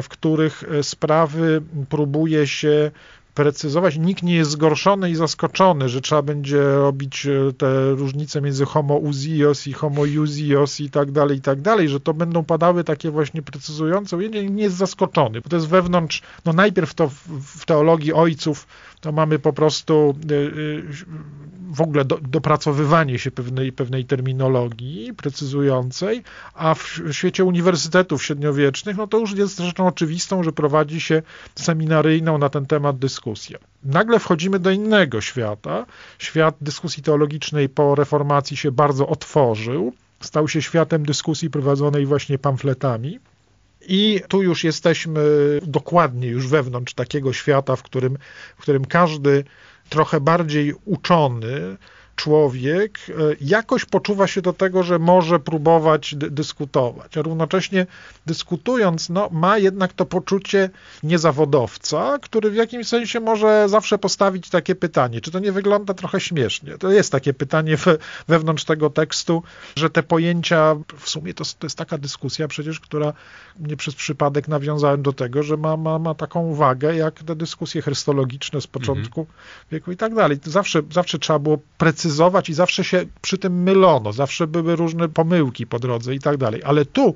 w 0.01 0.09
których 0.09 0.63
e, 0.63 0.83
sprawy 0.83 1.61
próbuje 1.89 2.47
się 2.47 2.91
precyzować. 3.35 3.97
Nikt 3.97 4.23
nie 4.23 4.35
jest 4.35 4.51
zgorszony 4.51 5.09
i 5.09 5.15
zaskoczony, 5.15 5.89
że 5.89 6.01
trzeba 6.01 6.21
będzie 6.21 6.63
robić 6.63 7.25
e, 7.25 7.53
te 7.53 7.91
różnice 7.91 8.41
między 8.41 8.65
homo 8.65 8.95
usios 8.95 9.67
i 9.67 9.73
homo 9.73 10.01
usios 10.01 10.79
i 10.79 10.89
tak 10.89 11.11
dalej, 11.11 11.37
i 11.37 11.41
tak 11.41 11.61
dalej, 11.61 11.89
że 11.89 11.99
to 11.99 12.13
będą 12.13 12.43
padały 12.43 12.83
takie 12.83 13.11
właśnie 13.11 13.41
precyzujące. 13.41 14.17
Nie, 14.17 14.49
nie 14.49 14.63
jest 14.63 14.75
zaskoczony, 14.75 15.41
bo 15.41 15.49
to 15.49 15.55
jest 15.55 15.67
wewnątrz, 15.67 16.21
no 16.45 16.53
najpierw 16.53 16.93
to 16.93 17.07
w, 17.07 17.27
w 17.41 17.65
teologii 17.65 18.13
ojców 18.13 18.67
to 19.05 19.11
mamy 19.11 19.39
po 19.39 19.53
prostu 19.53 20.15
y, 20.31 20.33
y, 20.33 20.83
w 21.71 21.81
ogóle 21.81 22.05
do, 22.05 22.17
dopracowywanie 22.17 23.19
się 23.19 23.31
pewnej, 23.31 23.71
pewnej 23.71 24.05
terminologii 24.05 25.13
precyzującej, 25.13 26.23
a 26.53 26.73
w 26.73 26.99
świecie 27.11 27.43
uniwersytetów 27.43 28.23
średniowiecznych, 28.23 28.97
no 28.97 29.07
to 29.07 29.19
już 29.19 29.31
jest 29.31 29.59
rzeczą 29.59 29.87
oczywistą, 29.87 30.43
że 30.43 30.51
prowadzi 30.51 31.01
się 31.01 31.21
seminaryjną 31.55 32.37
na 32.37 32.49
ten 32.49 32.65
temat 32.65 32.97
dyskusję. 32.97 33.57
Nagle 33.83 34.19
wchodzimy 34.19 34.59
do 34.59 34.71
innego 34.71 35.21
świata. 35.21 35.85
Świat 36.19 36.55
dyskusji 36.61 37.03
teologicznej 37.03 37.69
po 37.69 37.95
reformacji 37.95 38.57
się 38.57 38.71
bardzo 38.71 39.07
otworzył, 39.07 39.93
stał 40.19 40.47
się 40.47 40.61
światem 40.61 41.05
dyskusji 41.05 41.49
prowadzonej 41.49 42.05
właśnie 42.05 42.37
pamfletami. 42.37 43.19
I 43.87 44.21
tu 44.27 44.43
już 44.43 44.63
jesteśmy 44.63 45.21
dokładnie 45.61 46.27
już 46.27 46.47
wewnątrz 46.47 46.93
takiego 46.93 47.33
świata, 47.33 47.75
w 47.75 47.83
którym, 47.83 48.17
w 48.57 48.61
którym 48.61 48.85
każdy 48.85 49.43
trochę 49.89 50.19
bardziej 50.19 50.73
uczony 50.85 51.77
człowiek 52.15 52.99
e, 53.09 53.13
jakoś 53.41 53.85
poczuwa 53.85 54.27
się 54.27 54.41
do 54.41 54.53
tego, 54.53 54.83
że 54.83 54.99
może 54.99 55.39
próbować 55.39 56.15
dyskutować. 56.15 57.17
A 57.17 57.21
równocześnie 57.21 57.87
dyskutując, 58.25 59.09
no, 59.09 59.29
ma 59.31 59.57
jednak 59.57 59.93
to 59.93 60.05
poczucie 60.05 60.69
niezawodowca, 61.03 62.19
który 62.21 62.51
w 62.51 62.55
jakimś 62.55 62.87
sensie 62.87 63.19
może 63.19 63.69
zawsze 63.69 63.97
postawić 63.97 64.49
takie 64.49 64.75
pytanie. 64.75 65.21
Czy 65.21 65.31
to 65.31 65.39
nie 65.39 65.51
wygląda 65.51 65.93
trochę 65.93 66.19
śmiesznie? 66.19 66.77
To 66.77 66.91
jest 66.91 67.11
takie 67.11 67.33
pytanie 67.33 67.77
we, 67.77 67.97
wewnątrz 68.27 68.63
tego 68.63 68.89
tekstu, 68.89 69.43
że 69.75 69.89
te 69.89 70.03
pojęcia, 70.03 70.75
w 70.97 71.09
sumie 71.09 71.33
to, 71.33 71.43
to 71.59 71.65
jest 71.65 71.77
taka 71.77 71.97
dyskusja 71.97 72.47
przecież, 72.47 72.79
która 72.79 73.13
nie 73.59 73.77
przez 73.77 73.95
przypadek 73.95 74.47
nawiązałem 74.47 75.01
do 75.01 75.13
tego, 75.13 75.43
że 75.43 75.57
ma, 75.57 75.77
ma, 75.77 75.99
ma 75.99 76.15
taką 76.15 76.53
wagę, 76.53 76.95
jak 76.95 77.23
te 77.23 77.35
dyskusje 77.35 77.81
chrystologiczne 77.81 78.61
z 78.61 78.67
początku 78.67 79.21
mhm. 79.21 79.37
wieku 79.71 79.91
i 79.91 79.97
tak 79.97 80.15
dalej. 80.15 80.39
Zawsze, 80.45 80.81
zawsze 80.91 81.19
trzeba 81.19 81.39
było 81.39 81.57
precyzować 81.77 82.04
precyzować 82.05 82.49
i 82.49 82.53
zawsze 82.53 82.83
się 82.83 83.05
przy 83.21 83.37
tym 83.37 83.63
mylono, 83.63 84.13
zawsze 84.13 84.47
były 84.47 84.75
różne 84.75 85.09
pomyłki 85.09 85.67
po 85.67 85.79
drodze 85.79 86.15
i 86.15 86.19
tak 86.19 86.37
dalej. 86.37 86.61
Ale 86.63 86.85
tu 86.85 87.15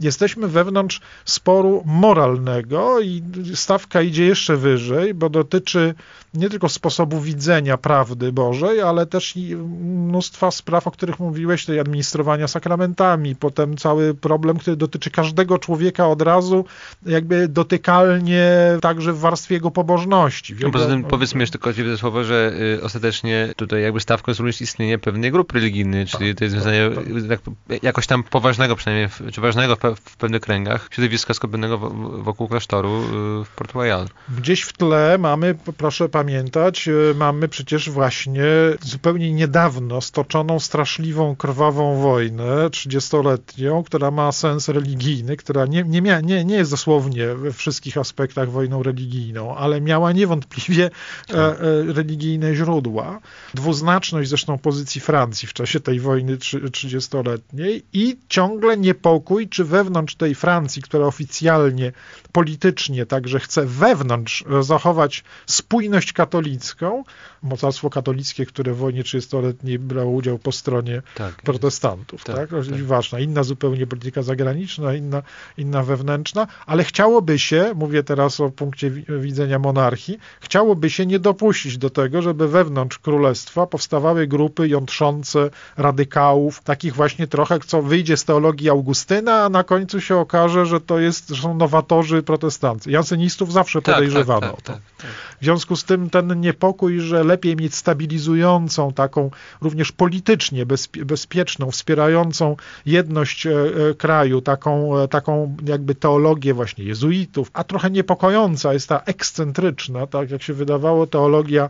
jesteśmy 0.00 0.48
wewnątrz 0.48 1.00
sporu 1.24 1.82
moralnego 1.86 3.00
i 3.00 3.22
stawka 3.54 4.02
idzie 4.02 4.24
jeszcze 4.24 4.56
wyżej, 4.56 5.14
bo 5.14 5.28
dotyczy 5.28 5.94
nie 6.36 6.50
tylko 6.50 6.68
sposobu 6.68 7.20
widzenia 7.20 7.76
prawdy 7.76 8.32
Bożej, 8.32 8.80
ale 8.80 9.06
też 9.06 9.36
i 9.36 9.56
mnóstwa 9.56 10.50
spraw, 10.50 10.86
o 10.86 10.90
których 10.90 11.20
mówiłeś, 11.20 11.64
tej 11.64 11.80
administrowania 11.80 12.48
sakramentami, 12.48 13.36
potem 13.36 13.76
cały 13.76 14.14
problem, 14.14 14.58
który 14.58 14.76
dotyczy 14.76 15.10
każdego 15.10 15.58
człowieka 15.58 16.08
od 16.08 16.22
razu, 16.22 16.64
jakby 17.06 17.48
dotykalnie 17.48 18.52
także 18.80 19.12
w 19.12 19.18
warstwie 19.18 19.54
jego 19.54 19.70
pobożności. 19.70 20.56
No, 20.60 20.70
poza 20.70 20.86
tym 20.86 21.04
powiedzmy 21.04 21.40
jeszcze 21.40 21.58
tylko 21.58 21.96
słowo, 21.96 22.24
że 22.24 22.52
y, 22.78 22.82
ostatecznie 22.82 23.52
tutaj 23.56 23.82
jakby 23.82 24.00
stawką 24.00 24.30
jest 24.30 24.40
również 24.40 24.60
istnienie 24.60 24.98
pewnej 24.98 25.32
grupy 25.32 25.54
religijnej, 25.54 26.06
czyli 26.06 26.30
tak, 26.30 26.38
to 26.38 26.44
jest 26.44 26.54
związanie 26.54 26.90
tak, 27.28 27.40
tak, 27.68 27.82
jakoś 27.82 28.06
tam 28.06 28.22
poważnego 28.22 28.76
przynajmniej, 28.76 29.08
czy 29.32 29.40
ważnego 29.40 29.76
w, 29.76 30.00
w 30.04 30.16
pewnych 30.16 30.42
kręgach, 30.42 30.88
środowiska 30.90 31.34
skupionego 31.34 31.78
wokół 32.22 32.48
klasztoru 32.48 33.02
y, 33.40 33.44
w 33.44 33.48
Port 33.56 33.72
Royal. 33.72 34.06
Gdzieś 34.38 34.62
w 34.62 34.72
tle 34.72 35.18
mamy, 35.18 35.54
proszę 35.76 36.08
pamiętać, 36.08 36.25
pamiętać, 36.26 36.88
e, 36.88 37.14
mamy 37.14 37.48
przecież 37.48 37.90
właśnie 37.90 38.44
zupełnie 38.82 39.32
niedawno 39.32 40.00
stoczoną 40.00 40.60
straszliwą, 40.60 41.36
krwawą 41.36 42.00
wojnę, 42.00 42.70
30-letnią, 42.70 43.84
która 43.84 44.10
ma 44.10 44.32
sens 44.32 44.68
religijny, 44.68 45.36
która 45.36 45.66
nie, 45.66 45.82
nie, 45.82 46.02
mia, 46.02 46.20
nie, 46.20 46.44
nie 46.44 46.56
jest 46.56 46.70
dosłownie 46.70 47.34
we 47.34 47.52
wszystkich 47.52 47.98
aspektach 47.98 48.50
wojną 48.50 48.82
religijną, 48.82 49.56
ale 49.56 49.80
miała 49.80 50.12
niewątpliwie 50.12 50.90
e, 51.30 51.34
e, 51.34 51.58
religijne 51.92 52.54
źródła. 52.54 53.20
Niejednoznaczność 53.54 54.28
zresztą 54.28 54.58
pozycji 54.58 55.00
Francji 55.00 55.48
w 55.48 55.52
czasie 55.52 55.80
tej 55.80 56.00
wojny 56.00 56.36
30-letniej 56.36 57.82
i 57.92 58.16
ciągle 58.28 58.76
niepokój, 58.76 59.48
czy 59.48 59.64
wewnątrz 59.64 60.14
tej 60.14 60.34
Francji, 60.34 60.82
która 60.82 61.06
oficjalnie, 61.06 61.92
politycznie 62.32 63.06
także 63.06 63.40
chce 63.40 63.66
wewnątrz 63.66 64.44
zachować 64.60 65.24
spójność 65.46 66.12
katolicką, 66.16 67.04
mocarstwo 67.46 67.90
katolickie, 67.90 68.46
które 68.46 68.72
w 68.72 68.76
wojnie 68.76 69.02
30-letniej 69.02 69.78
brało 69.78 70.10
udział 70.10 70.38
po 70.38 70.52
stronie 70.52 71.02
tak, 71.14 71.34
protestantów, 71.34 72.24
tak? 72.24 72.36
tak? 72.36 72.50
tak. 72.50 72.82
Ważna, 72.84 73.20
inna 73.20 73.42
zupełnie 73.42 73.86
polityka 73.86 74.22
zagraniczna, 74.22 74.94
inna, 74.94 75.22
inna 75.58 75.82
wewnętrzna, 75.82 76.46
ale 76.66 76.84
chciałoby 76.84 77.38
się, 77.38 77.72
mówię 77.74 78.02
teraz 78.02 78.40
o 78.40 78.50
punkcie 78.50 78.90
widzenia 79.08 79.58
monarchii, 79.58 80.18
chciałoby 80.40 80.90
się 80.90 81.06
nie 81.06 81.18
dopuścić 81.18 81.78
do 81.78 81.90
tego, 81.90 82.22
żeby 82.22 82.48
wewnątrz 82.48 82.98
królestwa 82.98 83.66
powstawały 83.66 84.26
grupy 84.26 84.68
jątrzące 84.68 85.50
radykałów, 85.76 86.62
takich 86.62 86.94
właśnie 86.94 87.26
trochę, 87.26 87.58
co 87.58 87.82
wyjdzie 87.82 88.16
z 88.16 88.24
teologii 88.24 88.70
Augustyna, 88.70 89.44
a 89.44 89.48
na 89.48 89.64
końcu 89.64 90.00
się 90.00 90.16
okaże, 90.16 90.66
że 90.66 90.80
to 90.80 90.98
jest, 90.98 91.28
że 91.28 91.46
są 91.46 91.54
nowatorzy 91.54 92.22
protestancy. 92.22 92.90
Jansenistów 92.90 93.52
zawsze 93.52 93.82
tak, 93.82 93.94
podejrzewano 93.94 94.40
tak, 94.40 94.50
tak, 94.50 94.58
o 94.58 94.62
to. 94.62 94.72
Tak, 94.72 95.10
w 95.40 95.44
związku 95.44 95.76
z 95.76 95.84
tym 95.84 96.10
ten 96.10 96.40
niepokój, 96.40 97.00
że 97.00 97.24
lepiej 97.24 97.35
mieć 97.44 97.74
stabilizującą, 97.74 98.92
taką 98.92 99.30
również 99.60 99.92
politycznie 99.92 100.66
bezpieczną, 101.06 101.70
wspierającą 101.70 102.56
jedność 102.86 103.46
e, 103.46 103.50
e, 103.50 103.94
kraju, 103.94 104.40
taką, 104.40 104.98
e, 104.98 105.08
taką 105.08 105.56
jakby 105.66 105.94
teologię 105.94 106.54
właśnie 106.54 106.84
jezuitów, 106.84 107.50
a 107.52 107.64
trochę 107.64 107.90
niepokojąca 107.90 108.72
jest 108.72 108.88
ta 108.88 109.00
ekscentryczna, 109.00 110.06
tak 110.06 110.30
jak 110.30 110.42
się 110.42 110.52
wydawało, 110.52 111.06
teologia 111.06 111.68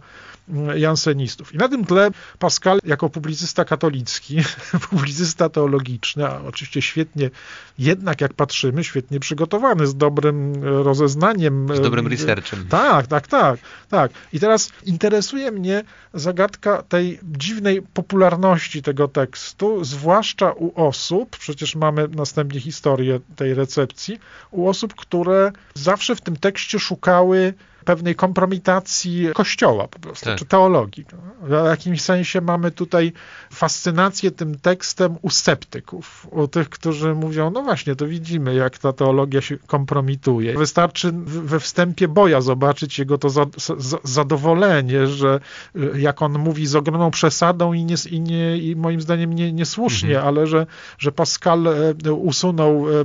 mm, 0.48 0.78
jansenistów. 0.78 1.54
I 1.54 1.56
na 1.56 1.68
tym 1.68 1.84
tle 1.84 2.10
Pascal 2.38 2.78
jako 2.84 3.08
publicysta 3.08 3.64
katolicki, 3.64 4.36
publicysta 4.90 5.48
teologiczny, 5.48 6.26
a 6.26 6.40
oczywiście 6.40 6.82
świetnie, 6.82 7.30
jednak 7.78 8.20
jak 8.20 8.34
patrzymy, 8.34 8.84
świetnie 8.84 9.20
przygotowany, 9.20 9.86
z 9.86 9.94
dobrym 9.94 10.64
rozeznaniem. 10.64 11.76
Z 11.76 11.80
dobrym 11.80 12.06
researchem. 12.06 12.66
Tak, 12.68 13.06
tak, 13.06 13.26
tak, 13.26 13.60
tak. 13.88 14.10
I 14.32 14.40
teraz 14.40 14.70
interesuje 14.84 15.45
mnie 15.52 15.82
zagadka 16.14 16.82
tej 16.82 17.20
dziwnej 17.22 17.82
popularności 17.82 18.82
tego 18.82 19.08
tekstu, 19.08 19.84
zwłaszcza 19.84 20.52
u 20.52 20.86
osób, 20.86 21.36
przecież 21.38 21.74
mamy 21.76 22.08
następnie 22.08 22.60
historię 22.60 23.20
tej 23.36 23.54
recepcji, 23.54 24.18
u 24.50 24.68
osób, 24.68 24.94
które 24.94 25.52
zawsze 25.74 26.16
w 26.16 26.20
tym 26.20 26.36
tekście 26.36 26.78
szukały 26.78 27.54
pewnej 27.86 28.14
kompromitacji 28.14 29.28
Kościoła 29.34 29.88
po 29.88 29.98
prostu, 29.98 30.24
tak. 30.26 30.38
czy 30.38 30.44
teologii. 30.44 31.04
W 31.42 31.50
jakimś 31.50 32.02
sensie 32.02 32.40
mamy 32.40 32.70
tutaj 32.70 33.12
fascynację 33.52 34.30
tym 34.30 34.58
tekstem 34.58 35.16
u 35.22 35.30
sceptyków, 35.30 36.26
u 36.30 36.48
tych, 36.48 36.68
którzy 36.68 37.14
mówią, 37.14 37.50
no 37.50 37.62
właśnie, 37.62 37.96
to 37.96 38.06
widzimy, 38.06 38.54
jak 38.54 38.78
ta 38.78 38.92
teologia 38.92 39.40
się 39.40 39.58
kompromituje. 39.66 40.58
Wystarczy 40.58 41.12
we 41.26 41.60
wstępie 41.60 42.08
Boja 42.08 42.40
zobaczyć 42.40 42.98
jego 42.98 43.18
to 43.18 43.30
za, 43.30 43.46
za, 43.78 43.98
zadowolenie, 44.04 45.06
że 45.06 45.40
y, 45.76 46.00
jak 46.00 46.22
on 46.22 46.38
mówi 46.38 46.66
z 46.66 46.76
ogromną 46.76 47.10
przesadą 47.10 47.72
i, 47.72 47.84
nie, 47.84 47.94
i, 48.10 48.20
nie, 48.20 48.58
i 48.58 48.76
moim 48.76 49.00
zdaniem 49.00 49.32
nie, 49.32 49.52
niesłusznie, 49.52 50.16
mhm. 50.16 50.28
ale 50.28 50.46
że, 50.46 50.66
że 50.98 51.12
Pascal 51.12 51.66
e, 52.06 52.12
usunął 52.12 52.86
e, 52.88 53.00
e, 53.00 53.04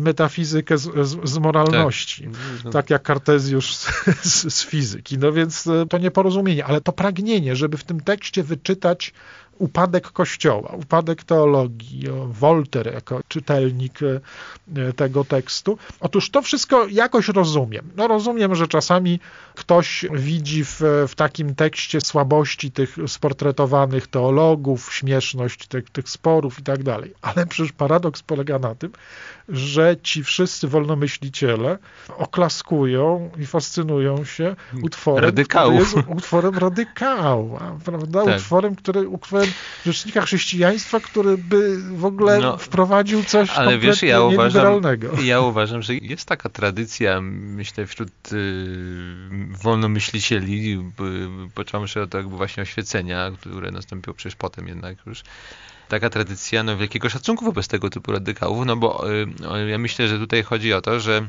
metafizykę 0.00 0.78
z, 0.78 1.08
z, 1.08 1.30
z 1.30 1.38
moralności. 1.38 2.28
Tak. 2.62 2.72
tak 2.72 2.90
jak 2.90 3.02
Kartezjusz 3.02 3.76
z, 4.22 4.54
z 4.54 4.64
fizyki. 4.64 5.18
No 5.18 5.32
więc 5.32 5.66
e, 5.66 5.86
to 5.86 5.98
nieporozumienie, 5.98 6.64
ale 6.64 6.80
to 6.80 6.92
pragnienie, 6.92 7.56
żeby 7.56 7.76
w 7.76 7.84
tym 7.84 8.00
tekście 8.00 8.42
wyczytać 8.42 9.12
upadek 9.58 10.10
Kościoła, 10.10 10.68
upadek 10.68 11.24
teologii, 11.24 12.04
Wolter 12.26 12.94
jako 12.94 13.20
czytelnik 13.28 13.98
e, 14.02 14.92
tego 14.92 15.24
tekstu. 15.24 15.78
Otóż 16.00 16.30
to 16.30 16.42
wszystko 16.42 16.86
jakoś 16.86 17.28
rozumiem. 17.28 17.90
No 17.96 18.08
rozumiem, 18.08 18.54
że 18.54 18.68
czasami 18.68 19.20
ktoś 19.54 20.04
widzi 20.12 20.64
w, 20.64 20.80
w 21.08 21.14
takim 21.14 21.54
tekście 21.54 22.00
słabości 22.00 22.70
tych 22.70 22.96
sportretowanych 23.06 24.06
teologów, 24.06 24.94
śmieszność 24.94 25.66
tych, 25.66 25.90
tych 25.90 26.08
sporów 26.08 26.58
i 26.58 26.62
tak 26.62 26.82
dalej. 26.82 27.14
Ale 27.22 27.46
przecież 27.46 27.72
paradoks 27.72 28.22
polega 28.22 28.58
na 28.58 28.74
tym, 28.74 28.92
że 29.48 29.96
ci 30.02 30.24
wszyscy 30.24 30.68
wolnomyśliciele 30.68 31.78
oklaskują 32.16 33.30
i 33.38 33.46
fascynują 33.46 34.24
się 34.24 34.56
utworem, 34.82 35.24
Radykałów. 35.24 35.94
jest 35.94 36.08
utworem 36.08 36.58
radykała, 36.58 37.78
prawda? 37.84 38.24
Tak. 38.24 38.36
Utworem, 38.36 38.74
który, 38.74 39.08
utworem 39.42 39.54
rzecznika 39.86 40.22
chrześcijaństwa, 40.22 41.00
który 41.00 41.38
by 41.38 41.78
w 41.78 42.04
ogóle 42.04 42.38
no, 42.38 42.56
wprowadził 42.58 43.24
coś 43.24 43.50
ale 43.50 43.56
kompletnie 43.56 43.88
wiesz, 43.88 44.02
ja 44.02 44.20
uważam, 44.20 44.80
ja 45.22 45.40
uważam, 45.40 45.82
że 45.82 45.94
jest 45.94 46.28
taka 46.28 46.48
tradycja, 46.48 47.20
myślę, 47.20 47.86
wśród 47.86 48.32
y, 48.32 48.66
wolnomyślicieli, 49.62 50.72
y, 50.72 51.50
począwszy 51.54 52.02
od 52.02 52.14
jakby 52.14 52.36
właśnie 52.36 52.62
oświecenia, 52.62 53.30
które 53.40 53.70
nastąpiło 53.70 54.14
przecież 54.14 54.36
potem 54.36 54.68
jednak 54.68 54.96
już, 55.06 55.22
taka 55.88 56.10
tradycja 56.10 56.62
no, 56.62 56.76
wielkiego 56.76 57.08
szacunku 57.08 57.44
wobec 57.44 57.68
tego 57.68 57.90
typu 57.90 58.12
radykałów, 58.12 58.66
no 58.66 58.76
bo 58.76 59.10
y, 59.12 59.68
ja 59.70 59.78
myślę, 59.78 60.08
że 60.08 60.18
tutaj 60.18 60.42
chodzi 60.42 60.72
o 60.72 60.80
to, 60.80 61.00
że 61.00 61.28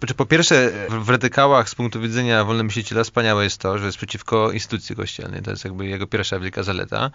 znaczy, 0.00 0.14
po 0.14 0.26
pierwsze, 0.26 0.72
w 0.88 1.08
radykałach 1.08 1.68
z 1.68 1.74
punktu 1.74 2.00
widzenia 2.00 2.44
wolnomyśliciela 2.44 3.04
wspaniałe 3.04 3.44
jest 3.44 3.58
to, 3.58 3.78
że 3.78 3.86
jest 3.86 3.98
przeciwko 3.98 4.52
instytucji 4.52 4.96
kościelnej. 4.96 5.42
To 5.42 5.50
jest 5.50 5.64
jakby 5.64 5.86
jego 5.86 6.06
pierwsza 6.06 6.38
wielka 6.38 6.62
zaleta. 6.62 7.10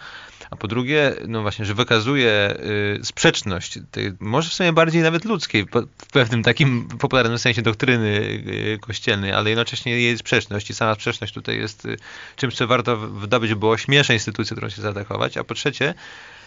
A 0.49 0.55
po 0.55 0.67
drugie, 0.67 1.15
no 1.27 1.41
właśnie, 1.41 1.65
że 1.65 1.73
wykazuje 1.73 2.57
y, 2.99 3.05
sprzeczność, 3.05 3.79
tej, 3.91 4.13
może 4.19 4.49
w 4.49 4.53
sumie 4.53 4.73
bardziej 4.73 5.01
nawet 5.01 5.25
ludzkiej, 5.25 5.65
w 5.97 6.11
pewnym 6.11 6.43
takim 6.43 6.87
popularnym 6.87 7.39
sensie 7.39 7.61
doktryny 7.61 8.07
y, 8.07 8.79
kościelnej, 8.81 9.31
ale 9.31 9.49
jednocześnie 9.49 9.91
jej 9.91 10.17
sprzeczność 10.17 10.69
i 10.69 10.73
sama 10.73 10.95
sprzeczność 10.95 11.33
tutaj 11.33 11.57
jest 11.57 11.85
y, 11.85 11.97
czymś, 12.35 12.55
co 12.55 12.67
warto 12.67 12.97
wydobyć, 12.97 13.53
bo 13.53 13.69
ośmiesza 13.69 14.13
instytucję, 14.13 14.55
którą 14.55 14.69
się 14.69 14.81
zaatakować. 14.81 15.37
A 15.37 15.43
po 15.43 15.53
trzecie, 15.53 15.93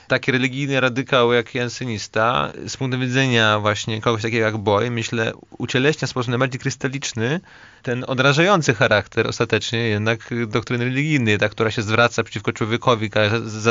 taki 0.09 0.33
religijny 0.33 0.81
radykał 0.81 1.33
jak 1.33 1.55
jansynista, 1.55 2.53
z 2.67 2.77
punktu 2.77 2.99
widzenia 2.99 3.59
właśnie 3.59 4.01
kogoś 4.01 4.23
takiego 4.23 4.47
jak 4.47 4.57
Boy, 4.57 4.91
myślę, 4.91 5.33
ucieleśnia 5.59 6.07
w 6.07 6.11
sposób 6.11 6.29
najbardziej 6.29 6.61
krystaliczny 6.61 7.41
ten 7.83 8.05
odrażający 8.07 8.75
charakter 8.75 9.27
ostatecznie 9.27 9.79
jednak 9.79 10.31
doktryny 10.47 10.85
religijnej, 10.85 11.39
ta, 11.39 11.49
która 11.49 11.71
się 11.71 11.83
zwraca 11.83 12.23
przeciwko 12.23 12.53
człowiekowi, 12.53 13.11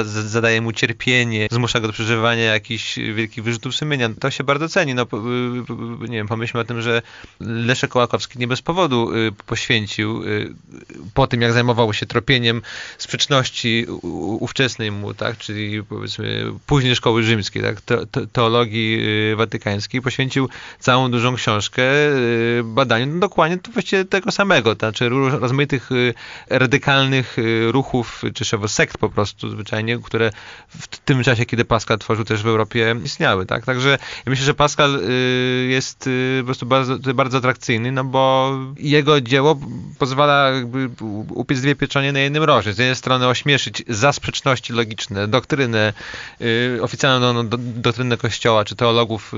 zadaje 0.06 0.62
mu 0.62 0.72
cierpienie, 0.72 1.48
zmusza 1.52 1.80
go 1.80 1.88
do 1.88 1.93
przeżywania 1.93 2.43
jakichś 2.43 2.96
wielkich 2.98 3.43
wyrzutów 3.43 3.76
sumienia. 3.76 4.10
To 4.20 4.32
się 4.32 4.43
bardzo 4.43 4.70
ceni. 4.70 4.93
No, 4.93 5.08
nie 6.02 6.17
wiem, 6.17 6.28
pomyślmy 6.28 6.62
o 6.62 6.63
tym, 6.63 6.82
że 6.82 7.02
Leszek 7.39 7.89
Kołakowski 7.89 8.39
nie 8.39 8.48
bez 8.48 8.62
powodu 8.62 9.15
y, 9.15 9.32
poświęcił 9.46 10.24
y, 10.24 10.54
po 11.13 11.28
tym, 11.28 11.41
jak 11.41 11.54
zajmował 11.54 11.93
się 11.93 12.06
tropieniem 12.06 12.62
sprzeczności 12.98 13.86
ówczesnej 14.39 14.91
mu, 14.91 15.13
tak, 15.13 15.38
czyli 15.38 15.84
powiedzmy 15.84 16.43
później 16.65 16.96
szkoły 16.96 17.24
rzymskiej, 17.24 17.63
tak, 17.63 17.82
teologii 18.32 19.00
y, 19.32 19.36
watykańskiej, 19.36 20.02
poświęcił 20.02 20.50
całą 20.80 21.12
dużą 21.12 21.36
książkę 21.36 21.84
badaniu 22.63 23.06
no, 23.06 23.20
dokładnie 23.20 23.58
to 23.58 23.72
właściwie 23.72 24.06
tego 24.08 24.32
samego, 24.32 24.76
to 24.76 24.80
znaczy 24.80 25.10
rozmaitych 25.39 25.91
y, 25.91 26.13
radykalnych 26.50 27.39
y, 27.39 27.72
ruchów, 27.72 28.24
czy 28.34 28.46
sekt 28.67 28.98
po 28.98 29.10
prostu 29.10 29.50
zwyczajnie, 29.50 30.00
które 30.04 30.32
w 30.70 30.88
tym 30.88 31.24
czasie, 31.24 31.46
kiedy 31.46 31.65
Pascal 31.65 31.98
tworzył 31.98 32.26
też 32.26 32.43
w 32.43 32.48
Europie 32.48 32.96
istniały, 33.04 33.46
tak? 33.46 33.65
Także 33.65 33.89
ja 33.89 34.30
myślę, 34.30 34.46
że 34.46 34.54
Pascal 34.54 34.96
y, 34.96 35.67
jest 35.70 36.10
po 36.39 36.46
prostu 36.46 36.65
bardzo, 36.65 37.13
bardzo 37.13 37.38
atrakcyjny, 37.38 37.91
no 37.91 38.04
bo 38.04 38.52
jego 38.78 39.22
dzieło 39.22 39.60
pozwala 40.00 40.50
jakby 40.50 40.89
upiec 41.30 41.62
dwie 41.62 41.76
pieczonie 41.76 42.12
na 42.12 42.20
jednym 42.20 42.43
rożnie. 42.43 42.74
Z 42.74 42.78
jednej 42.78 42.96
strony 42.96 43.28
ośmieszyć 43.28 43.84
za 43.88 44.13
sprzeczności 44.13 44.74
logiczne, 44.74 45.28
doktrynę, 45.28 45.93
oficjalną 46.82 47.34
no, 47.34 47.43
do, 47.43 47.58
doktrynę 47.58 48.17
kościoła, 48.17 48.65
czy 48.65 48.76
teologów 48.76 49.34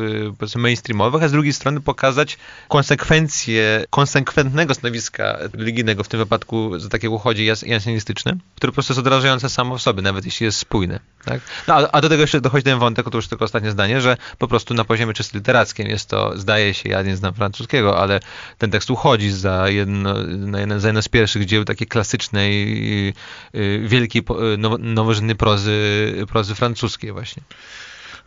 mainstreamowych, 0.55 1.23
a 1.23 1.27
z 1.27 1.31
drugiej 1.31 1.53
strony 1.53 1.81
pokazać 1.81 2.37
konsekwencje, 2.67 3.85
konsekwentne 3.89 4.48
innego 4.49 4.73
stanowiska 4.73 5.37
religijnego, 5.53 6.03
w 6.03 6.07
tym 6.07 6.19
wypadku 6.19 6.79
za 6.79 6.89
takie 6.89 7.09
uchodzi 7.09 7.45
jansynistyczne, 7.65 8.37
które 8.55 8.71
po 8.71 8.73
prostu 8.73 8.93
jest 8.93 8.99
odrażające 8.99 9.49
samo 9.49 9.77
w 9.77 9.81
sobie, 9.81 10.01
nawet 10.01 10.25
jeśli 10.25 10.45
jest 10.45 10.57
spójne. 10.57 10.99
Tak? 11.25 11.41
No, 11.67 11.73
a, 11.73 11.91
a, 11.91 12.01
do 12.01 12.09
tego 12.09 12.21
jeszcze 12.21 12.41
dochodzi 12.41 12.63
ten 12.63 12.79
wątek, 12.79 13.09
to 13.09 13.17
już 13.17 13.27
tylko 13.27 13.45
ostatnie 13.45 13.71
zdanie, 13.71 14.01
że 14.01 14.17
po 14.37 14.47
prostu 14.47 14.73
na 14.73 14.85
poziomie 14.85 15.13
czysto 15.13 15.37
literackim 15.37 15.87
jest 15.87 16.09
to, 16.09 16.37
zdaje 16.37 16.73
się, 16.73 16.89
ja 16.89 17.01
nie 17.01 17.15
znam 17.15 17.33
francuskiego, 17.33 17.99
ale 17.99 18.19
ten 18.57 18.71
tekst 18.71 18.91
uchodzi 18.91 19.31
za 19.31 19.69
jedno, 19.69 20.15
za 20.77 20.87
jedno 20.87 21.01
z 21.01 21.09
pierwszych 21.09 21.45
dzieł 21.45 21.65
takiej 21.65 21.87
klasycznej, 21.87 23.13
yy, 23.53 23.87
wielkiej, 23.87 24.23
yy, 24.29 24.57
nowożytnej 24.79 25.35
prozy, 25.35 26.13
prozy 26.27 26.55
francuskiej 26.55 27.11
właśnie. 27.11 27.43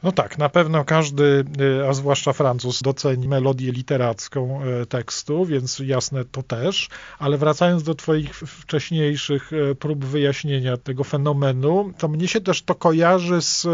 No 0.03 0.13
tak, 0.13 0.39
na 0.39 0.49
pewno 0.49 0.85
każdy, 0.85 1.45
y, 1.61 1.89
a 1.89 1.93
zwłaszcza 1.93 2.33
Francuz, 2.33 2.83
doceni 2.83 3.29
melodię 3.29 3.73
literacką 3.73 4.61
y, 4.83 4.87
tekstu, 4.87 5.45
więc 5.45 5.79
jasne 5.79 6.25
to 6.25 6.43
też, 6.43 6.89
ale 7.19 7.39
wracając 7.39 7.83
do 7.83 7.95
Twoich 7.95 8.35
wcześniejszych 8.35 9.53
y, 9.53 9.75
prób 9.75 10.05
wyjaśnienia 10.05 10.77
tego 10.77 11.05
fenomenu, 11.05 11.93
to 11.99 12.09
mnie 12.09 12.29
się 12.29 12.41
też 12.41 12.63
to 12.63 12.75
kojarzy 12.75 13.43
z 13.43 13.67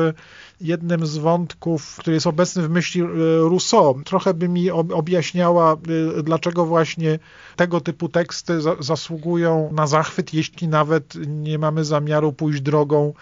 jednym 0.61 1.07
z 1.07 1.17
wątków, 1.17 1.97
który 1.99 2.15
jest 2.15 2.27
obecny 2.27 2.63
w 2.63 2.71
myśli 2.71 3.03
Rousseau. 3.41 4.03
Trochę 4.05 4.35
by 4.35 4.49
mi 4.49 4.71
objaśniała, 4.71 5.77
dlaczego 6.23 6.67
właśnie 6.67 7.19
tego 7.57 7.81
typu 7.81 8.09
teksty 8.09 8.59
zasługują 8.81 9.71
na 9.73 9.87
zachwyt, 9.87 10.35
jeśli 10.35 10.69
nawet 10.69 11.15
nie 11.27 11.59
mamy 11.59 11.85
zamiaru 11.85 12.33
pójść 12.33 12.61
drogą 12.61 13.13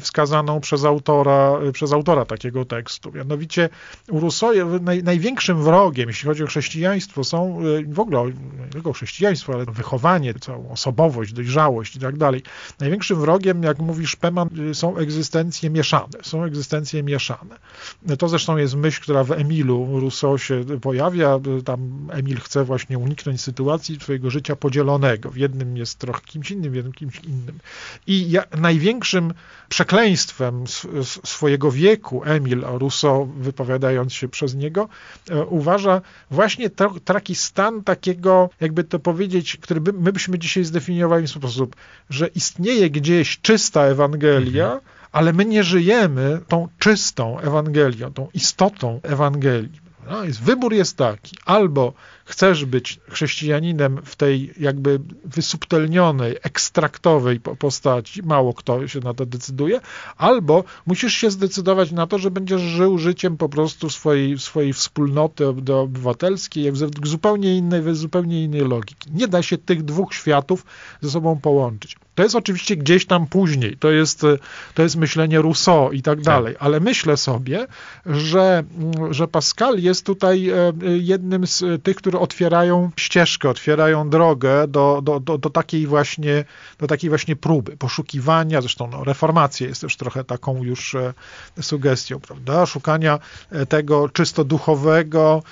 wskazaną 0.00 0.60
przez 0.60 0.84
autora, 0.84 1.52
przez 1.72 1.92
autora 1.92 2.24
takiego 2.24 2.64
tekstu. 2.64 3.12
Mianowicie 3.12 3.68
u 4.10 4.20
Rousseau 4.20 4.52
naj, 4.80 5.02
największym 5.02 5.62
wrogiem, 5.62 6.08
jeśli 6.08 6.28
chodzi 6.28 6.44
o 6.44 6.46
chrześcijaństwo, 6.46 7.24
są 7.24 7.62
w 7.88 8.00
ogóle 8.00 8.24
nie 8.24 8.68
tylko 8.70 8.92
chrześcijaństwo, 8.92 9.52
ale 9.52 9.64
wychowanie, 9.64 10.34
całą 10.34 10.70
osobowość, 10.70 11.32
dojrzałość 11.32 11.96
i 11.96 12.00
tak 12.00 12.16
dalej. 12.16 12.42
Największym 12.80 13.20
wrogiem, 13.20 13.62
jak 13.62 13.78
mówi 13.78 14.06
Szpeman, 14.06 14.48
są 14.72 14.96
egzystencje 14.96 15.70
mieszane. 15.70 16.08
Są 16.22 16.44
egzystencje 16.44 16.61
mieszane. 17.02 17.58
To 18.18 18.28
zresztą 18.28 18.56
jest 18.56 18.74
myśl, 18.74 19.02
która 19.02 19.24
w 19.24 19.32
Emilu 19.32 20.00
Rousseau 20.00 20.38
się 20.38 20.64
pojawia. 20.80 21.40
Tam 21.64 22.08
Emil 22.10 22.40
chce 22.40 22.64
właśnie 22.64 22.98
uniknąć 22.98 23.40
sytuacji 23.40 24.00
swojego 24.00 24.30
życia 24.30 24.56
podzielonego. 24.56 25.30
W 25.30 25.36
jednym 25.36 25.76
jest 25.76 25.98
trochę 25.98 26.20
kimś 26.20 26.50
innym, 26.50 26.72
w 26.72 26.74
jednym 26.74 26.92
kimś 26.92 27.20
innym. 27.20 27.58
I 28.06 28.30
ja, 28.30 28.44
największym 28.58 29.34
przekleństwem 29.68 30.64
swojego 31.24 31.70
wieku 31.70 32.22
Emil 32.24 32.60
Rousseau, 32.60 33.26
wypowiadając 33.26 34.12
się 34.12 34.28
przez 34.28 34.54
niego, 34.54 34.88
e, 35.30 35.44
uważa 35.44 36.00
właśnie 36.30 36.70
to, 36.70 36.94
taki 37.04 37.34
stan 37.34 37.84
takiego, 37.84 38.50
jakby 38.60 38.84
to 38.84 38.98
powiedzieć, 38.98 39.56
który 39.56 39.80
by, 39.80 39.92
my 39.92 40.12
byśmy 40.12 40.38
dzisiaj 40.38 40.64
zdefiniowali 40.64 41.26
w 41.26 41.30
sposób, 41.30 41.76
że 42.10 42.26
istnieje 42.26 42.90
gdzieś 42.90 43.40
czysta 43.40 43.82
Ewangelia, 43.82 44.64
mhm. 44.64 44.80
Ale 45.12 45.32
my 45.32 45.44
nie 45.44 45.64
żyjemy 45.64 46.40
tą 46.48 46.68
czystą 46.78 47.38
Ewangelią, 47.38 48.12
tą 48.12 48.28
istotą 48.34 49.00
Ewangelii. 49.02 49.82
No, 50.10 50.24
jest, 50.24 50.42
wybór 50.42 50.72
jest 50.72 50.96
taki, 50.96 51.36
albo 51.44 51.92
chcesz 52.24 52.64
być 52.64 53.00
chrześcijaninem 53.10 54.00
w 54.04 54.16
tej 54.16 54.54
jakby 54.60 55.00
wysubtelnionej, 55.24 56.36
ekstraktowej 56.42 57.40
postaci, 57.40 58.22
mało 58.22 58.54
kto 58.54 58.88
się 58.88 59.00
na 59.00 59.14
to 59.14 59.26
decyduje, 59.26 59.80
albo 60.16 60.64
musisz 60.86 61.14
się 61.14 61.30
zdecydować 61.30 61.92
na 61.92 62.06
to, 62.06 62.18
że 62.18 62.30
będziesz 62.30 62.60
żył 62.60 62.98
życiem 62.98 63.36
po 63.36 63.48
prostu 63.48 63.90
swojej, 63.90 64.38
swojej 64.38 64.72
wspólnoty 64.72 65.46
obywatelskiej, 65.74 66.72
zupełnie 67.02 67.56
innej, 67.56 67.82
zupełnie 67.94 68.44
innej 68.44 68.60
logiki. 68.60 69.10
Nie 69.12 69.28
da 69.28 69.42
się 69.42 69.58
tych 69.58 69.82
dwóch 69.82 70.14
światów 70.14 70.64
ze 71.00 71.10
sobą 71.10 71.40
połączyć. 71.40 71.96
To 72.14 72.22
jest 72.22 72.34
oczywiście 72.34 72.76
gdzieś 72.76 73.06
tam 73.06 73.26
później, 73.26 73.76
to 73.76 73.90
jest, 73.90 74.20
to 74.74 74.82
jest 74.82 74.96
myślenie 74.96 75.42
Rousseau 75.42 75.92
i 75.92 76.02
tak, 76.02 76.18
tak. 76.18 76.24
dalej, 76.24 76.54
ale 76.58 76.80
myślę 76.80 77.16
sobie, 77.16 77.66
że, 78.06 78.64
że 79.10 79.28
Pascal 79.28 79.78
jest 79.78 80.06
tutaj 80.06 80.48
e, 80.50 80.72
jednym 80.82 81.46
z 81.46 81.82
tych, 81.82 81.96
którzy 81.96 82.18
otwierają 82.18 82.90
ścieżkę, 82.96 83.50
otwierają 83.50 84.10
drogę 84.10 84.68
do, 84.68 85.00
do, 85.02 85.20
do, 85.20 85.38
do, 85.38 85.50
takiej, 85.50 85.86
właśnie, 85.86 86.44
do 86.78 86.86
takiej 86.86 87.10
właśnie 87.10 87.36
próby, 87.36 87.76
poszukiwania, 87.76 88.60
zresztą 88.60 88.88
no, 88.90 89.04
reformacja 89.04 89.66
jest 89.68 89.80
też 89.80 89.96
trochę 89.96 90.24
taką 90.24 90.64
już 90.64 90.94
e, 90.94 91.12
sugestią, 91.60 92.20
prawda, 92.20 92.66
szukania 92.66 93.18
e, 93.50 93.66
tego 93.66 94.08
czysto 94.08 94.44
duchowego 94.44 95.42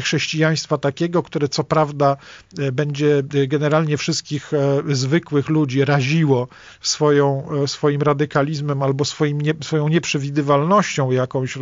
chrześcijaństwa 0.00 0.78
takiego, 0.78 1.22
które 1.22 1.48
co 1.48 1.64
prawda 1.64 2.16
będzie 2.72 3.22
generalnie 3.48 3.96
wszystkich 3.96 4.52
zwykłych 5.02 5.48
ludzi 5.48 5.84
raziło 5.84 6.48
swoją, 6.80 7.48
e, 7.62 7.68
swoim 7.68 8.02
radykalizmem 8.02 8.82
albo 8.82 9.04
swoim 9.04 9.40
nie, 9.40 9.54
swoją 9.60 9.88
nieprzewidywalnością 9.88 11.10
jakąś, 11.10 11.58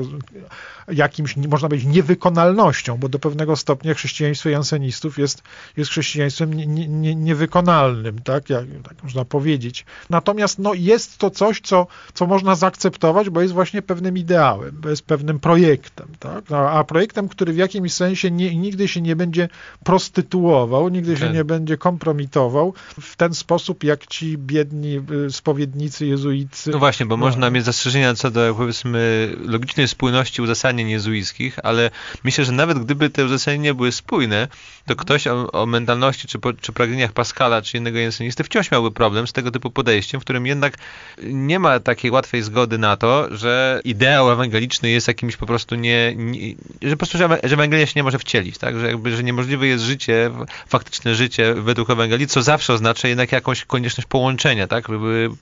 jakimś, 0.92 1.36
można 1.36 1.68
powiedzieć, 1.68 1.88
niewykonalnością, 1.88 2.96
bo 2.96 3.08
do 3.08 3.18
pewnego 3.18 3.56
stopnia 3.56 3.94
chrześcijaństwo 3.94 4.48
jansenistów 4.48 5.18
jest, 5.18 5.42
jest 5.76 5.90
chrześcijaństwem 5.90 6.54
nie, 6.54 6.66
nie, 6.88 7.14
niewykonalnym, 7.14 8.18
tak? 8.18 8.50
Jak, 8.50 8.64
tak 8.82 9.02
można 9.02 9.24
powiedzieć. 9.24 9.84
Natomiast 10.10 10.58
no, 10.58 10.74
jest 10.74 11.18
to 11.18 11.30
coś, 11.30 11.60
co, 11.60 11.86
co 12.14 12.26
można 12.26 12.54
zaakceptować, 12.54 13.30
bo 13.30 13.42
jest 13.42 13.54
właśnie 13.54 13.82
pewnym 13.82 14.18
ideałem, 14.18 14.76
bo 14.80 14.88
jest 14.88 15.02
pewnym 15.02 15.40
projektem, 15.40 16.08
tak? 16.18 16.52
A 16.52 16.84
projektem, 16.84 17.28
który 17.28 17.52
w 17.52 17.56
jakimś 17.56 17.92
sensie 17.92 18.30
nie, 18.30 18.56
nigdy 18.56 18.88
się 18.88 19.00
nie 19.00 19.16
będzie 19.16 19.48
prostytuował, 19.84 20.88
nigdy 20.88 21.16
się 21.16 21.30
nie 21.30 21.44
będzie 21.44 21.76
kompromitował 21.76 22.74
w 23.00 23.16
ten 23.30 23.34
sposób, 23.34 23.84
jak 23.84 24.06
ci 24.06 24.38
biedni 24.38 25.00
y, 25.26 25.32
spowiednicy 25.32 26.06
jezuicy. 26.06 26.70
No 26.70 26.78
właśnie, 26.78 27.06
bo 27.06 27.16
no. 27.16 27.26
można 27.26 27.50
mieć 27.50 27.64
zastrzeżenia 27.64 28.14
co 28.14 28.30
do, 28.30 28.54
powiedzmy, 28.54 29.30
logicznej 29.44 29.88
spójności 29.88 30.42
uzasadnień 30.42 30.90
jezuickich, 30.90 31.58
ale 31.62 31.90
myślę, 32.24 32.44
że 32.44 32.52
nawet 32.52 32.78
gdyby 32.78 33.10
te 33.10 33.24
uzasadnienia 33.24 33.74
były 33.74 33.92
spójne, 33.92 34.48
to 34.86 34.96
ktoś 34.96 35.26
o, 35.26 35.52
o 35.52 35.66
mentalności 35.66 36.28
czy, 36.28 36.38
czy 36.60 36.72
pragnieniach 36.72 37.12
Pascala 37.12 37.62
czy 37.62 37.78
innego 37.78 37.98
jensenisty 37.98 38.44
wciąż 38.44 38.70
miałby 38.70 38.90
problem 38.90 39.26
z 39.26 39.32
tego 39.32 39.50
typu 39.50 39.70
podejściem, 39.70 40.20
w 40.20 40.24
którym 40.24 40.46
jednak 40.46 40.76
nie 41.22 41.58
ma 41.58 41.80
takiej 41.80 42.10
łatwej 42.10 42.42
zgody 42.42 42.78
na 42.78 42.96
to, 42.96 43.36
że 43.36 43.80
ideał 43.84 44.32
ewangeliczny 44.32 44.90
jest 44.90 45.08
jakimś 45.08 45.36
po 45.36 45.46
prostu 45.46 45.74
nie, 45.74 46.14
nie 46.16 46.54
że 46.82 46.90
po 46.90 46.96
prostu, 46.96 47.18
że 47.18 47.24
Ewangelia 47.42 47.86
się 47.86 47.92
nie 47.96 48.02
może 48.02 48.18
wcielić, 48.18 48.58
tak? 48.58 48.78
Że 48.78 48.86
jakby, 48.86 49.16
że 49.16 49.22
niemożliwe 49.22 49.66
jest 49.66 49.84
życie, 49.84 50.30
faktyczne 50.68 51.14
życie 51.14 51.54
według 51.54 51.90
Ewangelii, 51.90 52.26
co 52.26 52.42
zawsze 52.42 52.72
oznacza 52.72 53.08
jednak 53.08 53.19
jakąś 53.32 53.64
konieczność 53.64 54.08
połączenia, 54.08 54.66
tak? 54.66 54.88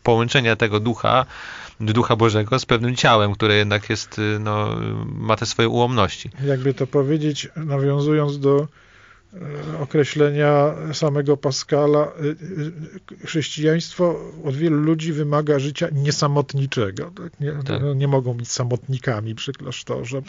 Połączenia 0.03 0.57
tego 0.57 0.81
ducha, 0.81 1.27
ducha 1.81 2.17
Bożego 2.17 2.59
z 2.59 2.67
pewnym 2.67 2.97
ciałem, 2.97 3.35
które 3.35 3.55
jednak 3.55 3.91
jest, 3.91 4.21
no, 4.41 4.77
ma 5.07 5.37
te 5.37 5.47
swoje 5.47 5.69
ułomności. 5.69 6.31
Jakby 6.45 6.75
to 6.75 6.87
powiedzieć, 6.87 7.49
nawiązując 7.57 8.39
do 8.39 8.67
określenia 9.81 10.75
samego 10.93 11.37
Pascala, 11.37 11.99
e, 11.99 12.07
e, 12.07 13.27
chrześcijaństwo 13.27 14.21
od 14.45 14.57
wielu 14.57 14.77
ludzi 14.77 15.13
wymaga 15.13 15.59
życia 15.59 15.89
niesamotniczego. 15.93 17.11
Tak? 17.11 17.41
Nie, 17.41 17.53
tak. 17.53 17.83
No, 17.83 17.95
nie 17.95 18.09
mogą 18.09 18.35
być 18.35 18.51
samotnikami 18.51 19.35
przy 19.35 19.53
klasztorze, 19.53 20.23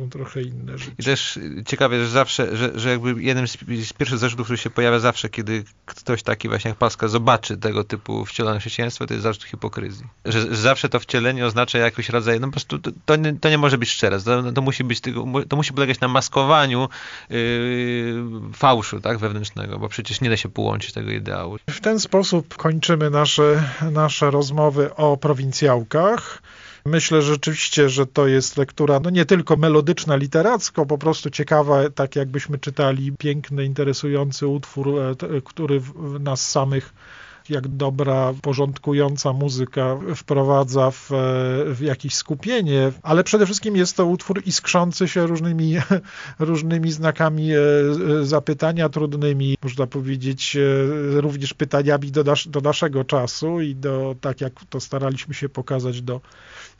no, 0.00 0.06
trochę 0.10 0.42
inne 0.42 0.78
życie. 0.78 0.92
I 0.98 1.04
też 1.04 1.38
ciekawe, 1.66 2.04
że 2.04 2.10
zawsze, 2.10 2.56
że, 2.56 2.78
że 2.78 2.90
jakby 2.90 3.22
jeden 3.22 3.48
z, 3.48 3.56
z 3.86 3.92
pierwszych 3.92 4.18
zarzutów, 4.18 4.46
który 4.46 4.58
się 4.58 4.70
pojawia 4.70 4.98
zawsze, 4.98 5.28
kiedy 5.28 5.64
ktoś 5.86 6.22
taki 6.22 6.48
właśnie 6.48 6.68
jak 6.68 6.78
Pascal 6.78 7.08
zobaczy 7.08 7.56
tego 7.56 7.84
typu 7.84 8.24
wcielone 8.24 8.60
chrześcijaństwo, 8.60 9.06
to 9.06 9.14
jest 9.14 9.22
zarzut 9.22 9.44
hipokryzji. 9.44 10.06
Że, 10.24 10.40
że 10.40 10.56
zawsze 10.56 10.88
to 10.88 11.00
wcielenie 11.00 11.46
oznacza 11.46 11.78
jakiś 11.78 12.08
rodzaj, 12.08 12.40
no 12.40 12.46
po 12.46 12.52
prostu 12.52 12.78
to, 12.78 12.90
to, 13.04 13.16
nie, 13.16 13.34
to 13.34 13.50
nie 13.50 13.58
może 13.58 13.78
być 13.78 13.90
szczere, 13.90 14.20
to, 14.20 14.52
to, 14.52 14.62
musi 14.62 14.84
być, 14.84 15.00
to 15.48 15.56
musi 15.56 15.72
polegać 15.72 16.00
na 16.00 16.08
maskowaniu 16.08 16.88
yy, 17.30 18.35
fałszu 18.52 19.00
tak, 19.00 19.18
wewnętrznego, 19.18 19.78
bo 19.78 19.88
przecież 19.88 20.20
nie 20.20 20.30
da 20.30 20.36
się 20.36 20.48
połączyć 20.48 20.92
tego 20.92 21.10
ideału. 21.10 21.56
W 21.70 21.80
ten 21.80 22.00
sposób 22.00 22.56
kończymy 22.56 23.10
nasze, 23.10 23.62
nasze 23.92 24.30
rozmowy 24.30 24.94
o 24.94 25.16
prowincjałkach. 25.16 26.42
Myślę 26.86 27.22
rzeczywiście, 27.22 27.88
że 27.88 28.06
to 28.06 28.26
jest 28.26 28.56
lektura 28.56 29.00
no 29.00 29.10
nie 29.10 29.24
tylko 29.24 29.56
melodyczna, 29.56 30.16
literacko, 30.16 30.86
po 30.86 30.98
prostu 30.98 31.30
ciekawa, 31.30 31.90
tak 31.90 32.16
jakbyśmy 32.16 32.58
czytali 32.58 33.12
piękny, 33.12 33.64
interesujący 33.64 34.46
utwór, 34.46 34.88
e, 34.88 35.40
który 35.44 35.82
nas 36.20 36.50
samych 36.50 36.94
jak 37.50 37.68
dobra, 37.68 38.34
porządkująca 38.42 39.32
muzyka 39.32 39.96
wprowadza 40.16 40.90
w, 40.90 41.10
w 41.66 41.80
jakieś 41.80 42.14
skupienie, 42.14 42.92
ale 43.02 43.24
przede 43.24 43.46
wszystkim 43.46 43.76
jest 43.76 43.96
to 43.96 44.06
utwór 44.06 44.42
iskrzący 44.46 45.08
się 45.08 45.26
różnymi, 45.26 45.76
różnymi 46.38 46.92
znakami 46.92 47.52
e, 47.52 47.58
zapytania 48.22 48.88
trudnymi, 48.88 49.56
można 49.62 49.86
powiedzieć, 49.86 50.56
e, 50.56 51.20
również 51.20 51.54
pytaniami 51.54 52.10
do, 52.10 52.24
nas, 52.24 52.48
do 52.48 52.60
naszego 52.60 53.04
czasu 53.04 53.60
i 53.60 53.74
do, 53.74 54.14
tak 54.20 54.40
jak 54.40 54.52
to 54.70 54.80
staraliśmy 54.80 55.34
się 55.34 55.48
pokazać, 55.48 56.02
do 56.02 56.20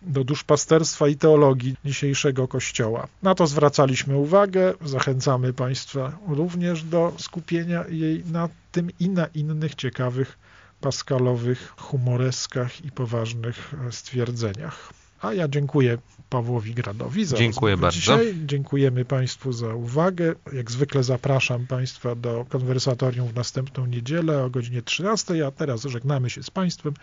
do 0.02 0.24
duszpasterstwa 0.24 1.08
i 1.08 1.16
teologii 1.16 1.74
dzisiejszego 1.84 2.48
Kościoła. 2.48 3.08
Na 3.22 3.34
to 3.34 3.46
zwracaliśmy 3.46 4.16
uwagę, 4.16 4.74
zachęcamy 4.84 5.52
Państwa 5.52 6.18
również 6.28 6.82
do 6.82 7.12
skupienia 7.18 7.84
jej 7.88 8.24
na 8.24 8.48
tym 8.72 8.90
i 9.00 9.08
na 9.08 9.26
innych 9.26 9.74
ciekawych 9.74 10.38
paskalowych 10.80 11.74
humoreskach 11.76 12.84
i 12.84 12.90
poważnych 12.90 13.74
e, 13.88 13.92
stwierdzeniach. 13.92 14.92
A 15.20 15.32
ja 15.32 15.48
dziękuję 15.48 15.98
Pawłowi 16.28 16.74
Gradowi 16.74 17.24
za 17.24 17.36
Dziękuję 17.36 17.76
bardzo. 17.76 17.96
Dzisiaj. 17.96 18.34
Dziękujemy 18.46 19.04
Państwu 19.04 19.52
za 19.52 19.74
uwagę. 19.74 20.34
Jak 20.52 20.70
zwykle 20.70 21.02
zapraszam 21.02 21.66
Państwa 21.66 22.14
do 22.14 22.46
konwersatorium 22.48 23.28
w 23.28 23.34
następną 23.34 23.86
niedzielę 23.86 24.44
o 24.44 24.50
godzinie 24.50 24.82
13, 24.82 25.46
a 25.46 25.50
teraz 25.50 25.82
żegnamy 25.82 26.30
się 26.30 26.42
z 26.42 26.50
Państwem. 26.50 26.94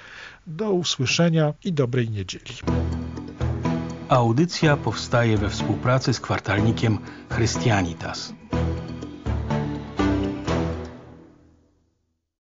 Do 0.48 0.72
usłyszenia 0.72 1.54
i 1.64 1.74
dobrej 1.74 2.10
niedzieli. 2.10 2.56
Audycja 4.10 4.78
powstaje 4.78 5.38
we 5.38 5.50
współpracy 5.50 6.14
z 6.14 6.20
kwartalnikiem 6.20 6.98
Christianitas. 7.36 8.34